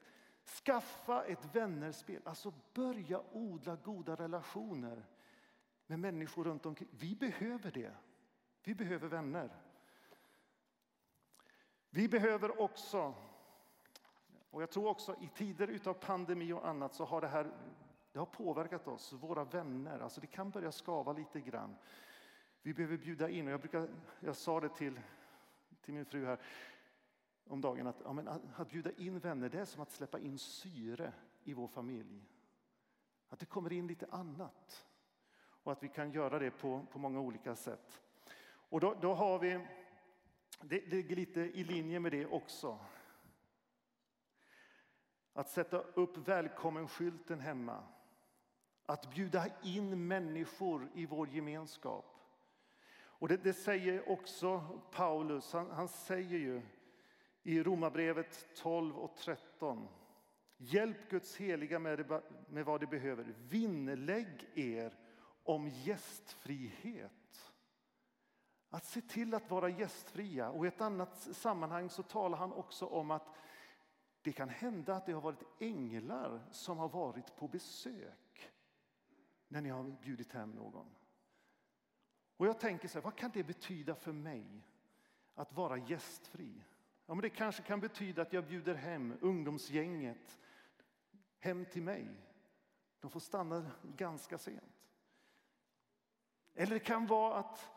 Skaffa 0.65 1.23
ett 1.23 1.56
vännerspel, 1.56 2.21
alltså 2.25 2.54
börja 2.73 3.21
odla 3.32 3.75
goda 3.75 4.15
relationer 4.15 5.06
med 5.88 5.99
människor 5.99 6.43
runt 6.43 6.65
omkring. 6.65 6.89
Vi 6.91 7.15
behöver 7.15 7.71
det. 7.71 7.93
Vi 8.63 8.75
behöver 8.75 9.08
vänner. 9.08 9.49
Vi 11.89 12.08
behöver 12.08 12.62
också, 12.62 13.13
och 14.51 14.62
jag 14.62 14.71
tror 14.71 14.88
också 14.88 15.15
i 15.21 15.28
tider 15.28 15.80
av 15.86 15.93
pandemi 15.93 16.54
och 16.54 16.67
annat 16.67 16.93
så 16.93 17.06
har 17.06 17.21
det 17.21 17.28
här 17.28 17.51
det 18.12 18.19
har 18.19 18.25
påverkat 18.25 18.88
oss, 18.88 19.13
våra 19.13 19.43
vänner. 19.43 19.99
Alltså 19.99 20.21
det 20.21 20.28
kan 20.28 20.49
börja 20.49 20.71
skava 20.71 21.13
lite 21.13 21.41
grann. 21.41 21.75
Vi 22.65 22.73
behöver 22.73 22.97
bjuda 22.97 23.30
in. 23.30 23.47
Jag, 23.47 23.60
brukar, 23.60 23.88
jag 24.19 24.36
sa 24.36 24.60
det 24.60 24.69
till, 24.69 24.99
till 25.82 25.93
min 25.93 26.06
fru 26.06 26.25
här 26.25 26.39
om 27.47 27.62
dagen 27.62 27.88
att, 27.88 28.01
ja, 28.04 28.13
men 28.13 28.28
att 28.56 28.69
bjuda 28.69 28.91
in 28.91 29.19
vänner 29.19 29.49
det 29.49 29.60
är 29.60 29.65
som 29.65 29.82
att 29.82 29.91
släppa 29.91 30.19
in 30.19 30.38
syre 30.38 31.13
i 31.43 31.54
vår 31.54 31.67
familj. 31.67 32.30
Att 33.30 33.39
det 33.39 33.45
kommer 33.45 33.73
in 33.73 33.88
lite 33.88 34.08
annat 34.10 34.88
och 35.38 35.71
att 35.71 35.84
vi 35.84 35.88
kan 35.88 36.12
göra 36.12 36.39
det 36.39 36.51
på, 36.51 36.86
på 36.91 36.99
många 36.99 37.19
olika 37.19 37.56
sätt. 37.56 38.01
Och 38.47 38.80
då, 38.80 38.95
då 39.01 39.13
har 39.13 39.39
vi, 39.39 39.67
det 40.62 40.86
ligger 40.86 41.15
lite 41.15 41.41
i 41.41 41.63
linje 41.63 41.99
med 41.99 42.12
det 42.12 42.25
också. 42.25 42.80
Att 45.34 45.49
sätta 45.49 45.80
upp 45.80 46.17
välkommen-skylten 46.17 47.39
hemma. 47.39 47.84
Att 48.86 49.10
bjuda 49.10 49.45
in 49.63 50.08
människor 50.08 50.89
i 50.93 51.06
vår 51.06 51.30
gemenskap. 51.30 52.14
Och 53.19 53.28
det, 53.28 53.38
det 53.38 53.54
säger 53.54 54.10
också 54.10 54.60
Paulus. 54.91 55.54
Han, 55.54 55.71
han 55.71 55.88
säger 55.88 56.39
ju 56.39 56.62
i 57.43 57.63
Romarbrevet 57.63 58.47
12 58.56 58.97
och 58.97 59.15
13. 59.15 59.88
Hjälp 60.58 61.10
Guds 61.10 61.36
heliga 61.36 61.80
med, 61.80 62.21
med 62.49 62.65
vad 62.65 62.80
de 62.80 62.86
behöver. 62.86 63.36
Vinnlägg 63.38 64.49
er 64.56 64.93
om 65.43 65.69
gästfrihet. 65.69 67.51
Att 68.69 68.86
se 68.86 69.01
till 69.01 69.34
att 69.34 69.49
vara 69.49 69.69
gästfria. 69.69 70.49
Och 70.49 70.65
I 70.65 70.67
ett 70.67 70.82
annat 70.82 71.17
sammanhang 71.17 71.89
så 71.89 72.04
talar 72.04 72.38
han 72.38 72.54
också 72.54 72.86
om 72.86 73.12
att 73.12 73.28
det 74.21 74.32
kan 74.32 74.49
hända 74.49 74.95
att 74.95 75.06
det 75.06 75.12
har 75.12 75.21
varit 75.21 75.43
änglar 75.60 76.41
som 76.51 76.78
har 76.78 76.89
varit 76.89 77.36
på 77.36 77.47
besök 77.47 78.51
när 79.47 79.62
ni 79.62 79.69
har 79.69 79.84
bjudit 79.84 80.32
hem 80.32 80.51
någon. 80.51 80.88
Och 82.38 82.48
jag 82.48 82.60
tänker 82.60 82.88
så 82.88 82.93
här, 82.93 83.04
vad 83.04 83.15
kan 83.15 83.32
det 83.34 83.43
betyda 83.43 83.95
för 83.95 84.12
mig 84.12 84.67
att 85.36 85.54
vara 85.54 85.78
gästfri? 85.78 86.63
Ja, 87.06 87.13
men 87.13 87.21
det 87.21 87.30
kanske 87.30 87.63
kan 87.63 87.80
betyda 87.80 88.21
att 88.21 88.34
jag 88.34 88.45
bjuder 88.45 88.76
hem 88.76 89.17
ungdomsgänget 89.21 90.39
hem 91.39 91.65
till 91.65 91.84
mig. 91.84 92.10
De 93.00 93.12
får 93.12 93.19
stanna 93.19 93.71
ganska 93.82 94.38
sent. 94.38 94.91
Eller 96.54 96.74
det 96.74 96.80
kan 96.80 97.08
vara 97.08 97.36
att 97.36 97.71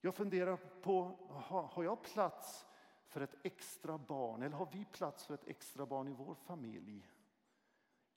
jag 0.00 0.14
funderar 0.14 0.56
på, 0.56 1.18
har 1.70 1.84
jag 1.84 2.02
plats 2.02 2.66
för 3.06 3.20
ett 3.20 3.34
extra 3.42 3.98
barn? 3.98 4.42
Eller 4.42 4.56
har 4.56 4.68
vi 4.72 4.84
plats 4.84 5.26
för 5.26 5.34
ett 5.34 5.48
extra 5.48 5.86
barn 5.86 6.08
i 6.08 6.12
vår 6.12 6.34
familj? 6.34 7.08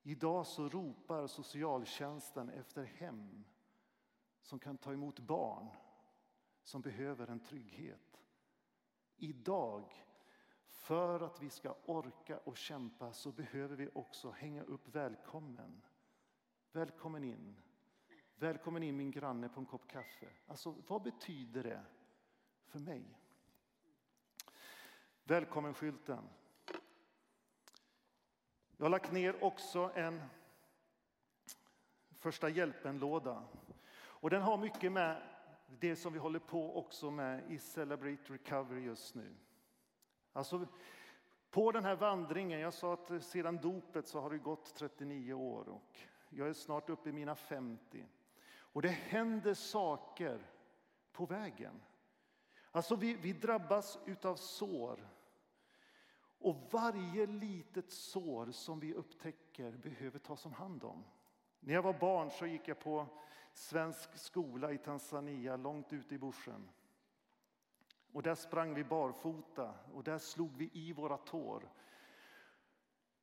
Idag 0.03 0.47
så 0.47 0.69
ropar 0.69 1.27
socialtjänsten 1.27 2.49
efter 2.49 2.83
hem 2.83 3.43
som 4.41 4.59
kan 4.59 4.77
ta 4.77 4.93
emot 4.93 5.19
barn 5.19 5.69
som 6.63 6.81
behöver 6.81 7.27
en 7.27 7.39
trygghet. 7.39 8.21
Idag, 9.17 10.05
för 10.67 11.19
att 11.19 11.41
vi 11.41 11.49
ska 11.49 11.75
orka 11.85 12.37
och 12.37 12.57
kämpa, 12.57 13.13
så 13.13 13.31
behöver 13.31 13.75
vi 13.75 13.89
också 13.93 14.31
hänga 14.31 14.63
upp 14.63 14.87
välkommen. 14.87 15.81
Välkommen 16.71 17.23
in. 17.23 17.61
Välkommen 18.35 18.83
in 18.83 18.97
min 18.97 19.11
granne 19.11 19.49
på 19.49 19.59
en 19.59 19.65
kopp 19.65 19.87
kaffe. 19.87 20.27
Alltså, 20.47 20.75
vad 20.87 21.01
betyder 21.01 21.63
det 21.63 21.85
för 22.65 22.79
mig? 22.79 23.03
Välkommen-skylten. 25.23 26.29
Jag 28.77 28.85
har 28.85 28.89
lagt 28.89 29.11
ner 29.11 29.43
också 29.43 29.91
en 29.95 30.21
första 32.11 32.49
hjälpen-låda. 32.49 33.43
Och 34.21 34.29
den 34.29 34.41
har 34.41 34.57
mycket 34.57 34.91
med 34.91 35.21
det 35.67 35.95
som 35.95 36.13
vi 36.13 36.19
håller 36.19 36.39
på 36.39 36.77
också 36.77 37.11
med 37.11 37.51
i 37.51 37.57
Celebrate 37.57 38.33
Recovery 38.33 38.81
just 38.81 39.15
nu. 39.15 39.35
Alltså, 40.33 40.67
på 41.49 41.71
den 41.71 41.85
här 41.85 41.95
vandringen, 41.95 42.59
jag 42.59 42.73
sa 42.73 42.93
att 42.93 43.23
sedan 43.23 43.57
dopet 43.57 44.07
så 44.07 44.19
har 44.19 44.29
det 44.29 44.37
gått 44.37 44.75
39 44.75 45.33
år 45.33 45.69
och 45.69 45.99
jag 46.29 46.47
är 46.47 46.53
snart 46.53 46.89
uppe 46.89 47.09
i 47.09 47.13
mina 47.13 47.35
50. 47.35 48.05
Och 48.53 48.81
det 48.81 48.89
händer 48.89 49.53
saker 49.53 50.39
på 51.11 51.25
vägen. 51.25 51.81
Alltså 52.71 52.95
vi, 52.95 53.13
vi 53.13 53.33
drabbas 53.33 53.99
utav 54.05 54.35
sår 54.35 55.09
och 56.39 56.55
varje 56.71 57.25
litet 57.25 57.91
sår 57.91 58.51
som 58.51 58.79
vi 58.79 58.93
upptäcker 58.93 59.71
behöver 59.71 60.19
tas 60.19 60.45
om 60.45 60.53
hand 60.53 60.83
om. 60.83 61.03
När 61.59 61.73
jag 61.73 61.81
var 61.81 61.93
barn 61.93 62.31
så 62.31 62.45
gick 62.45 62.67
jag 62.67 62.79
på 62.79 63.07
svensk 63.53 64.17
skola 64.17 64.71
i 64.71 64.77
Tanzania, 64.77 65.55
långt 65.55 65.93
ute 65.93 66.15
i 66.15 66.17
bushen. 66.17 66.69
Och 68.11 68.23
där 68.23 68.35
sprang 68.35 68.73
vi 68.73 68.83
barfota 68.83 69.73
och 69.93 70.03
där 70.03 70.17
slog 70.17 70.57
vi 70.57 70.69
i 70.73 70.93
våra 70.93 71.17
tår. 71.17 71.69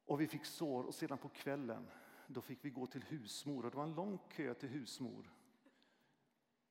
Och 0.04 0.20
vi 0.20 0.26
fick 0.26 0.44
sår 0.44 0.84
och 0.84 0.94
sedan 0.94 1.18
på 1.18 1.28
kvällen 1.28 1.90
då 2.26 2.40
fick 2.40 2.64
vi 2.64 2.70
gå 2.70 2.86
till 2.86 3.02
husmor 3.02 3.64
och 3.64 3.70
det 3.70 3.76
var 3.76 3.84
en 3.84 3.94
lång 3.94 4.18
kö 4.28 4.54
till 4.54 4.68
husmor 4.68 5.30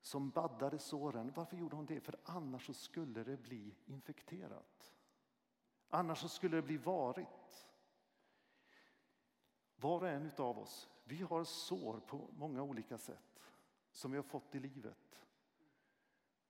som 0.01 0.29
baddade 0.29 0.79
såren. 0.79 1.31
Varför 1.35 1.57
gjorde 1.57 1.75
hon 1.75 1.85
det? 1.85 1.99
För 1.99 2.15
annars 2.23 2.65
så 2.65 2.73
skulle 2.73 3.23
det 3.23 3.37
bli 3.37 3.75
infekterat. 3.85 4.93
Annars 5.89 6.19
så 6.19 6.29
skulle 6.29 6.55
det 6.55 6.61
bli 6.61 6.77
varigt. 6.77 7.67
Var 9.75 10.01
och 10.01 10.07
en 10.07 10.31
av 10.37 10.59
oss, 10.59 10.89
vi 11.03 11.21
har 11.21 11.43
sår 11.43 11.99
på 11.99 12.29
många 12.31 12.63
olika 12.63 12.97
sätt 12.97 13.36
som 13.97 14.11
vi 14.11 14.17
har 14.17 14.23
fått 14.23 14.55
i 14.55 14.59
livet. 14.59 15.19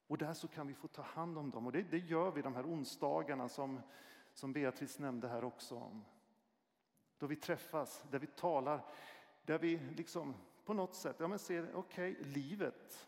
Och 0.08 0.18
där 0.18 0.34
så 0.34 0.48
kan 0.48 0.68
vi 0.68 0.74
få 0.74 0.88
ta 0.88 1.02
hand 1.02 1.38
om 1.38 1.52
dem. 1.52 1.66
Och 1.66 1.72
det, 1.72 1.82
det 1.82 1.98
gör 1.98 2.32
vi 2.32 2.42
de 2.42 2.56
här 2.56 2.66
onsdagarna 2.66 3.50
som, 3.50 3.82
som 4.34 4.54
Beatrice 4.54 5.00
nämnde 5.00 5.28
här 5.28 5.44
också 5.44 5.76
om. 5.76 6.06
Då 7.18 7.28
vi 7.28 7.36
träffas, 7.36 8.06
där 8.12 8.20
vi 8.20 8.28
talar, 8.28 8.86
där 9.46 9.60
vi 9.60 9.78
liksom 9.78 10.34
på 10.66 10.74
något 10.74 10.96
sätt 10.96 11.16
ja, 11.20 11.28
men 11.28 11.40
ser, 11.40 11.76
okej, 11.76 12.12
okay, 12.12 12.24
livet, 12.24 13.08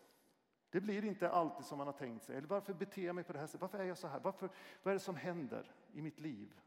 det 0.70 0.82
blir 0.82 1.06
inte 1.06 1.30
alltid 1.30 1.66
som 1.66 1.78
man 1.78 1.88
har 1.88 1.94
tänkt 1.94 2.24
sig. 2.24 2.38
Eller 2.38 2.48
varför 2.48 2.74
beter 2.74 3.06
jag 3.06 3.16
mig 3.16 3.24
på 3.24 3.34
det 3.34 3.40
här 3.40 3.48
sättet? 3.48 3.62
Varför 3.62 3.80
är 3.80 3.84
jag 3.84 3.98
så 3.98 4.08
här? 4.08 4.20
Varför, 4.20 4.50
vad 4.84 4.92
är 4.92 4.96
det 4.96 5.04
som 5.04 5.16
händer 5.16 5.72
i 5.94 6.02
mitt 6.02 6.20
liv? 6.20 6.62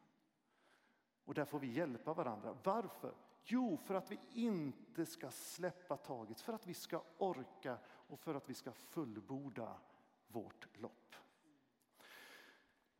Och 1.24 1.34
där 1.34 1.44
får 1.44 1.58
vi 1.58 1.72
hjälpa 1.72 2.14
varandra. 2.14 2.56
Varför? 2.62 3.14
Jo, 3.44 3.76
för 3.76 3.94
att 3.94 4.10
vi 4.10 4.20
inte 4.32 5.06
ska 5.06 5.30
släppa 5.30 5.96
taget, 5.96 6.40
för 6.40 6.52
att 6.52 6.66
vi 6.66 6.74
ska 6.74 7.02
orka 7.18 7.78
och 7.84 8.20
för 8.20 8.34
att 8.34 8.50
vi 8.50 8.54
ska 8.54 8.72
fullborda 8.72 9.78
vårt 10.26 10.78
lopp. 10.78 11.16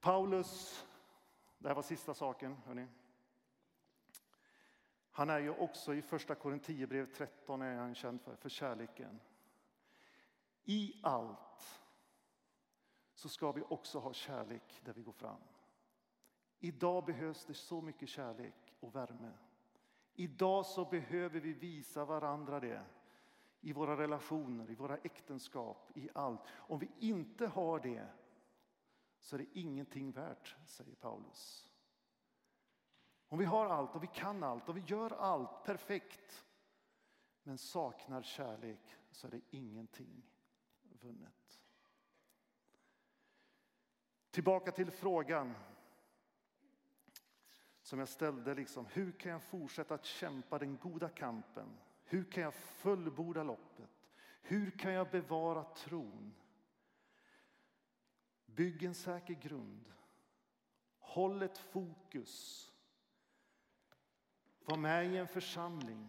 Paulus, 0.00 0.87
det 1.59 1.68
här 1.68 1.74
var 1.74 1.83
sista 1.83 2.14
saken, 2.14 2.57
hörni. 2.66 2.88
Han 5.11 5.31
är 5.31 5.38
ju 5.38 5.50
också 5.50 5.94
i 5.94 6.02
första 6.02 6.35
Korinthierbrev 6.35 7.14
13 7.14 7.62
är 7.62 7.76
han 7.76 7.94
känd 7.94 8.20
för, 8.20 8.37
för 8.37 8.48
kärleken. 8.48 9.20
I 10.64 11.00
allt 11.02 11.81
så 13.14 13.28
ska 13.28 13.52
vi 13.52 13.62
också 13.68 13.98
ha 13.98 14.12
kärlek 14.12 14.81
där 14.85 14.92
vi 14.92 15.02
går 15.02 15.12
fram. 15.12 15.40
Idag 16.59 17.05
behövs 17.05 17.44
det 17.44 17.55
så 17.55 17.81
mycket 17.81 18.09
kärlek 18.09 18.74
och 18.81 18.94
värme. 18.94 19.33
Idag 20.14 20.66
så 20.66 20.85
behöver 20.85 21.40
vi 21.40 21.53
visa 21.53 22.05
varandra 22.05 22.61
det 22.61 22.85
i 23.61 23.72
våra 23.72 23.96
relationer, 23.96 24.70
i 24.70 24.75
våra 24.75 24.96
äktenskap, 24.96 25.90
i 25.94 26.09
allt. 26.14 26.40
Om 26.53 26.79
vi 26.79 26.90
inte 26.98 27.46
har 27.46 27.81
det 27.81 28.07
så 29.20 29.37
är 29.37 29.38
det 29.38 29.59
ingenting 29.59 30.12
värt, 30.12 30.57
säger 30.66 30.94
Paulus. 30.94 31.68
Om 33.29 33.38
vi 33.38 33.44
har 33.44 33.66
allt 33.66 33.94
och 33.94 34.03
vi 34.03 34.07
kan 34.07 34.42
allt 34.42 34.68
och 34.68 34.77
vi 34.77 34.81
gör 34.81 35.11
allt 35.11 35.64
perfekt 35.64 36.44
men 37.42 37.59
saknar 37.59 38.22
kärlek 38.22 38.96
så 39.11 39.27
är 39.27 39.31
det 39.31 39.40
ingenting 39.51 40.22
vunnet. 40.83 41.61
Tillbaka 44.31 44.72
till 44.72 44.90
frågan 44.90 45.55
som 47.82 47.98
jag 47.98 48.08
ställde. 48.08 48.54
Liksom, 48.54 48.86
hur 48.86 49.12
kan 49.12 49.32
jag 49.32 49.42
fortsätta 49.42 49.94
att 49.94 50.04
kämpa 50.04 50.58
den 50.58 50.76
goda 50.76 51.08
kampen? 51.08 51.78
Hur 52.04 52.24
kan 52.24 52.42
jag 52.42 52.54
fullborda 52.54 53.42
loppet? 53.42 53.90
Hur 54.42 54.70
kan 54.70 54.92
jag 54.92 55.10
bevara 55.10 55.64
tron? 55.64 56.34
Bygg 58.46 58.82
en 58.82 58.94
säker 58.94 59.34
grund. 59.34 59.92
Håll 60.98 61.42
ett 61.42 61.58
fokus. 61.58 62.68
Var 64.64 64.76
med 64.76 65.06
i 65.06 65.16
en 65.16 65.28
församling. 65.28 66.08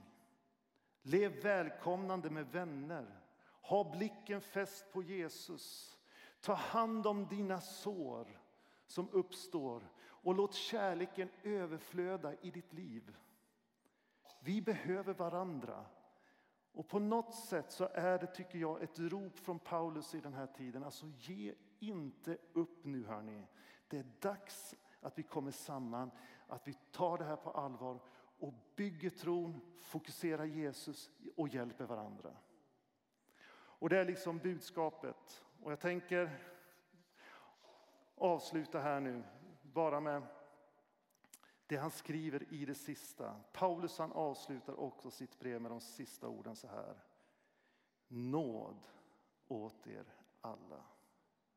Lev 1.01 1.41
välkomnande 1.41 2.29
med 2.29 2.47
vänner. 2.47 3.19
Ha 3.61 3.91
blicken 3.91 4.41
fäst 4.41 4.91
på 4.93 5.03
Jesus. 5.03 5.97
Ta 6.39 6.53
hand 6.53 7.07
om 7.07 7.27
dina 7.27 7.61
sår 7.61 8.39
som 8.87 9.09
uppstår 9.09 9.83
och 10.23 10.35
låt 10.35 10.53
kärleken 10.53 11.29
överflöda 11.43 12.33
i 12.41 12.51
ditt 12.51 12.73
liv. 12.73 13.15
Vi 14.39 14.61
behöver 14.61 15.13
varandra. 15.13 15.85
Och 16.71 16.87
på 16.87 16.99
något 16.99 17.35
sätt 17.35 17.71
så 17.71 17.89
är 17.93 18.19
det, 18.19 18.27
tycker 18.27 18.59
jag, 18.59 18.83
ett 18.83 18.99
rop 18.99 19.39
från 19.39 19.59
Paulus 19.59 20.15
i 20.15 20.19
den 20.19 20.33
här 20.33 20.47
tiden. 20.47 20.83
Alltså 20.83 21.05
ge 21.17 21.53
inte 21.79 22.37
upp 22.53 22.85
nu 22.85 23.05
hörni. 23.05 23.47
Det 23.87 23.97
är 23.97 24.05
dags 24.19 24.75
att 25.01 25.17
vi 25.17 25.23
kommer 25.23 25.51
samman, 25.51 26.11
att 26.47 26.67
vi 26.67 26.73
tar 26.91 27.17
det 27.17 27.23
här 27.23 27.35
på 27.35 27.51
allvar 27.51 27.99
och 28.39 28.53
bygger 28.75 29.09
tron, 29.09 29.61
fokuserar 29.81 30.45
Jesus 30.45 31.09
och 31.35 31.47
hjälper 31.47 31.85
varandra. 31.85 32.31
Och 33.53 33.89
det 33.89 33.97
är 33.97 34.05
liksom 34.05 34.37
budskapet. 34.37 35.45
Och 35.63 35.71
jag 35.71 35.79
tänker 35.79 36.39
avsluta 38.15 38.79
här 38.79 38.99
nu 38.99 39.23
bara 39.73 39.99
med 39.99 40.23
det 41.67 41.77
han 41.77 41.91
skriver 41.91 42.53
i 42.53 42.65
det 42.65 42.75
sista. 42.75 43.35
Paulus 43.51 43.97
han 43.97 44.11
avslutar 44.11 44.79
också 44.79 45.11
sitt 45.11 45.39
brev 45.39 45.61
med 45.61 45.71
de 45.71 45.81
sista 45.81 46.27
orden 46.27 46.55
så 46.55 46.67
här. 46.67 47.03
Nåd 48.07 48.87
åt 49.47 49.87
er 49.87 50.05
alla. 50.41 50.83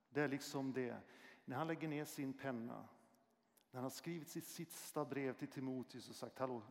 Det 0.09 0.22
är 0.22 0.29
liksom 0.29 0.72
det, 0.72 0.96
när 1.44 1.57
han 1.57 1.66
lägger 1.66 1.88
ner 1.88 2.05
sin 2.05 2.33
penna, 2.33 2.88
när 3.70 3.79
han 3.79 3.83
har 3.83 3.90
skrivit 3.90 4.29
sitt 4.29 4.46
sista 4.46 5.05
brev 5.05 5.33
till 5.33 5.48
Timoteus 5.48 6.09
och 6.09 6.16
sagt 6.16 6.38
hallå, 6.38 6.62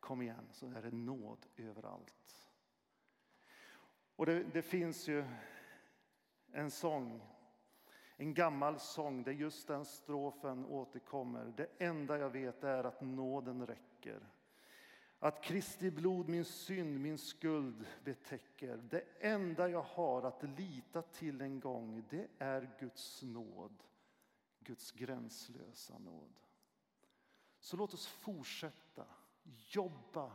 kom 0.00 0.22
igen, 0.22 0.48
så 0.52 0.66
är 0.66 0.82
det 0.82 0.90
nåd 0.90 1.46
överallt. 1.56 2.50
Och 4.16 4.26
det, 4.26 4.44
det 4.44 4.62
finns 4.62 5.08
ju 5.08 5.24
en 6.52 6.70
sång 6.70 7.22
en 8.16 8.34
gammal 8.34 8.80
sång 8.80 9.22
där 9.22 9.32
just 9.32 9.68
den 9.68 9.84
strofen 9.84 10.66
återkommer. 10.66 11.52
Det 11.56 11.68
enda 11.78 12.18
jag 12.18 12.30
vet 12.30 12.64
är 12.64 12.84
att 12.84 13.00
nåden 13.00 13.66
räcker. 13.66 14.20
Att 15.18 15.42
Kristi 15.42 15.90
blod 15.90 16.28
min 16.28 16.44
synd, 16.44 17.00
min 17.00 17.18
skuld 17.18 17.86
betäcker. 18.04 18.76
Det 18.76 19.04
enda 19.20 19.68
jag 19.68 19.82
har 19.82 20.22
att 20.22 20.42
lita 20.42 21.02
till 21.02 21.40
en 21.40 21.60
gång, 21.60 22.04
det 22.10 22.28
är 22.38 22.70
Guds 22.80 23.22
nåd. 23.22 23.82
Guds 24.60 24.92
gränslösa 24.92 25.98
nåd. 25.98 26.40
Så 27.60 27.76
låt 27.76 27.94
oss 27.94 28.06
fortsätta, 28.06 29.06
jobba, 29.68 30.32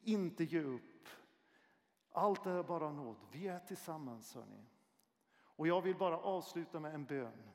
inte 0.00 0.44
ge 0.44 0.60
upp. 0.60 1.08
Allt 2.12 2.46
är 2.46 2.62
bara 2.62 2.92
nåd. 2.92 3.16
Vi 3.32 3.48
är 3.48 3.58
tillsammans, 3.58 4.34
hörni. 4.34 4.64
Och 5.58 5.68
jag 5.68 5.82
vill 5.82 5.96
bara 5.96 6.18
avsluta 6.18 6.80
med 6.80 6.94
en 6.94 7.04
bön 7.04 7.52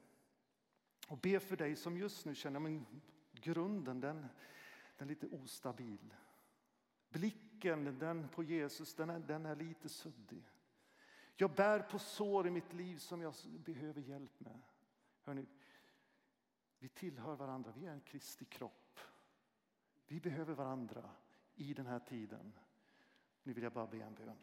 och 1.07 1.17
be 1.17 1.39
för 1.39 1.57
dig 1.57 1.75
som 1.75 1.97
just 1.97 2.25
nu 2.25 2.35
känner 2.35 2.77
att 2.77 3.41
grunden 3.41 4.01
den, 4.01 4.27
den 4.97 5.07
är 5.07 5.09
lite 5.09 5.27
ostabil. 5.27 6.13
Blicken 7.09 7.99
den 7.99 8.29
på 8.29 8.43
Jesus 8.43 8.95
den 8.95 9.09
är, 9.09 9.19
den 9.19 9.45
är 9.45 9.55
lite 9.55 9.89
suddig. 9.89 10.43
Jag 11.35 11.51
bär 11.51 11.79
på 11.79 11.99
sår 11.99 12.47
i 12.47 12.51
mitt 12.51 12.73
liv 12.73 12.97
som 12.97 13.21
jag 13.21 13.33
behöver 13.65 14.01
hjälp 14.01 14.39
med. 14.39 14.61
Hörrni, 15.21 15.45
vi 16.79 16.89
tillhör 16.89 17.35
varandra, 17.35 17.73
vi 17.75 17.85
är 17.85 17.91
en 17.91 18.01
Kristi 18.01 18.45
kropp. 18.45 18.99
Vi 20.07 20.19
behöver 20.19 20.53
varandra 20.53 21.09
i 21.55 21.73
den 21.73 21.85
här 21.85 21.99
tiden. 21.99 22.53
Nu 23.43 23.53
vill 23.53 23.63
jag 23.63 23.73
bara 23.73 23.87
be 23.87 23.97
en 23.97 24.13
bön. 24.13 24.37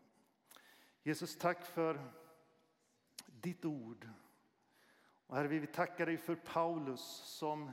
Jesus, 1.02 1.36
tack 1.36 1.64
för 1.64 2.12
ditt 3.40 3.64
ord. 3.64 4.08
Och 5.26 5.36
herre, 5.36 5.48
vi 5.48 5.58
vill 5.58 5.72
tacka 5.72 6.06
dig 6.06 6.16
för 6.16 6.34
Paulus 6.34 7.00
som 7.24 7.72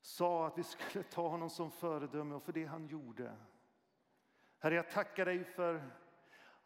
sa 0.00 0.46
att 0.46 0.58
vi 0.58 0.62
skulle 0.62 1.04
ta 1.04 1.28
honom 1.28 1.50
som 1.50 1.70
föredöme 1.70 2.34
och 2.34 2.42
för 2.42 2.52
det 2.52 2.64
han 2.64 2.86
gjorde. 2.86 3.36
Herre, 4.58 4.74
jag 4.74 4.90
tackar 4.90 5.24
dig 5.24 5.44
för 5.44 5.90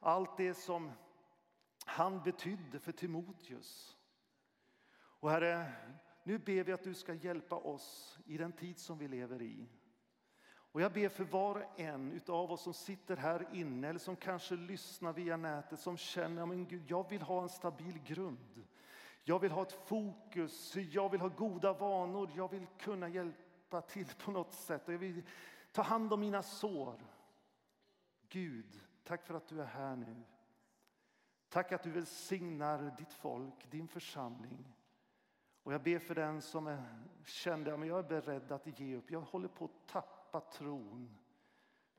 allt 0.00 0.36
det 0.36 0.54
som 0.54 0.92
han 1.84 2.22
betydde 2.22 2.78
för 2.78 2.92
Timoteus. 2.92 3.96
Och 4.96 5.30
Herre, 5.30 5.72
nu 6.22 6.38
ber 6.38 6.64
vi 6.64 6.72
att 6.72 6.82
du 6.82 6.94
ska 6.94 7.14
hjälpa 7.14 7.56
oss 7.56 8.18
i 8.26 8.38
den 8.38 8.52
tid 8.52 8.78
som 8.78 8.98
vi 8.98 9.08
lever 9.08 9.42
i. 9.42 9.68
Och 10.76 10.82
jag 10.82 10.92
ber 10.92 11.08
för 11.08 11.24
var 11.24 11.54
och 11.54 11.80
en 11.80 12.20
av 12.28 12.52
oss 12.52 12.62
som 12.62 12.74
sitter 12.74 13.16
här 13.16 13.46
inne 13.52 13.88
eller 13.88 13.98
som 13.98 14.16
kanske 14.16 14.54
lyssnar 14.54 15.12
via 15.12 15.36
nätet 15.36 15.80
som 15.80 15.96
känner 15.96 16.42
att 16.42 16.68
Gud, 16.68 16.82
jag 16.86 17.08
vill 17.08 17.22
ha 17.22 17.42
en 17.42 17.48
stabil 17.48 17.98
grund. 18.02 18.64
Jag 19.24 19.38
vill 19.38 19.50
ha 19.50 19.62
ett 19.62 19.72
fokus, 19.72 20.76
jag 20.76 21.08
vill 21.08 21.20
ha 21.20 21.28
goda 21.28 21.72
vanor, 21.72 22.30
jag 22.34 22.50
vill 22.50 22.66
kunna 22.78 23.08
hjälpa 23.08 23.80
till 23.80 24.06
på 24.24 24.30
något 24.30 24.52
sätt. 24.52 24.88
Och 24.88 24.94
jag 24.94 24.98
vill 24.98 25.22
ta 25.72 25.82
hand 25.82 26.12
om 26.12 26.20
mina 26.20 26.42
sår. 26.42 27.00
Gud, 28.28 28.80
tack 29.04 29.22
för 29.22 29.34
att 29.34 29.48
du 29.48 29.60
är 29.60 29.66
här 29.66 29.96
nu. 29.96 30.22
Tack 31.48 31.72
att 31.72 31.82
du 31.82 31.90
välsignar 31.90 32.94
ditt 32.98 33.12
folk, 33.12 33.70
din 33.70 33.88
församling. 33.88 34.72
Och 35.62 35.72
jag 35.72 35.82
ber 35.82 35.98
för 35.98 36.14
den 36.14 36.42
som 36.42 36.66
är, 36.66 36.84
kände 37.24 37.74
att 37.74 37.86
jag 37.86 37.98
är 37.98 38.20
beredd 38.20 38.52
att 38.52 38.80
ge 38.80 38.96
upp. 38.96 39.10
Jag 39.10 39.20
håller 39.20 39.48
på 39.48 39.64
att 39.64 39.86
tappa 39.86 40.15
Tappa 40.36 40.52
tron. 40.52 41.18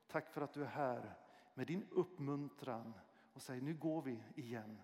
Tack 0.06 0.30
för 0.30 0.40
att 0.40 0.52
du 0.52 0.62
är 0.62 0.66
här 0.66 1.18
med 1.54 1.66
din 1.66 1.86
uppmuntran 1.90 2.94
och 3.32 3.42
säger 3.42 3.62
nu 3.62 3.74
går 3.74 4.02
vi 4.02 4.22
igen. 4.36 4.78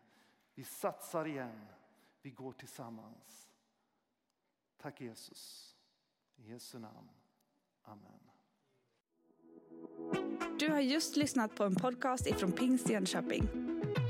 Vi 0.54 0.64
satsar 0.64 1.26
igen. 1.26 1.66
Vi 2.22 2.30
går 2.30 2.52
tillsammans. 2.52 3.48
Tack 4.76 5.00
Jesus. 5.00 5.76
I 6.36 6.50
Jesu 6.50 6.78
namn. 6.78 7.10
Amen. 7.82 8.20
Du 10.58 10.70
har 10.70 10.80
just 10.80 11.16
lyssnat 11.16 11.56
på 11.56 11.64
en 11.64 11.74
podcast 11.74 12.26
ifrån 12.26 12.52
Pingst 12.52 12.90
Jönköping. 12.90 13.48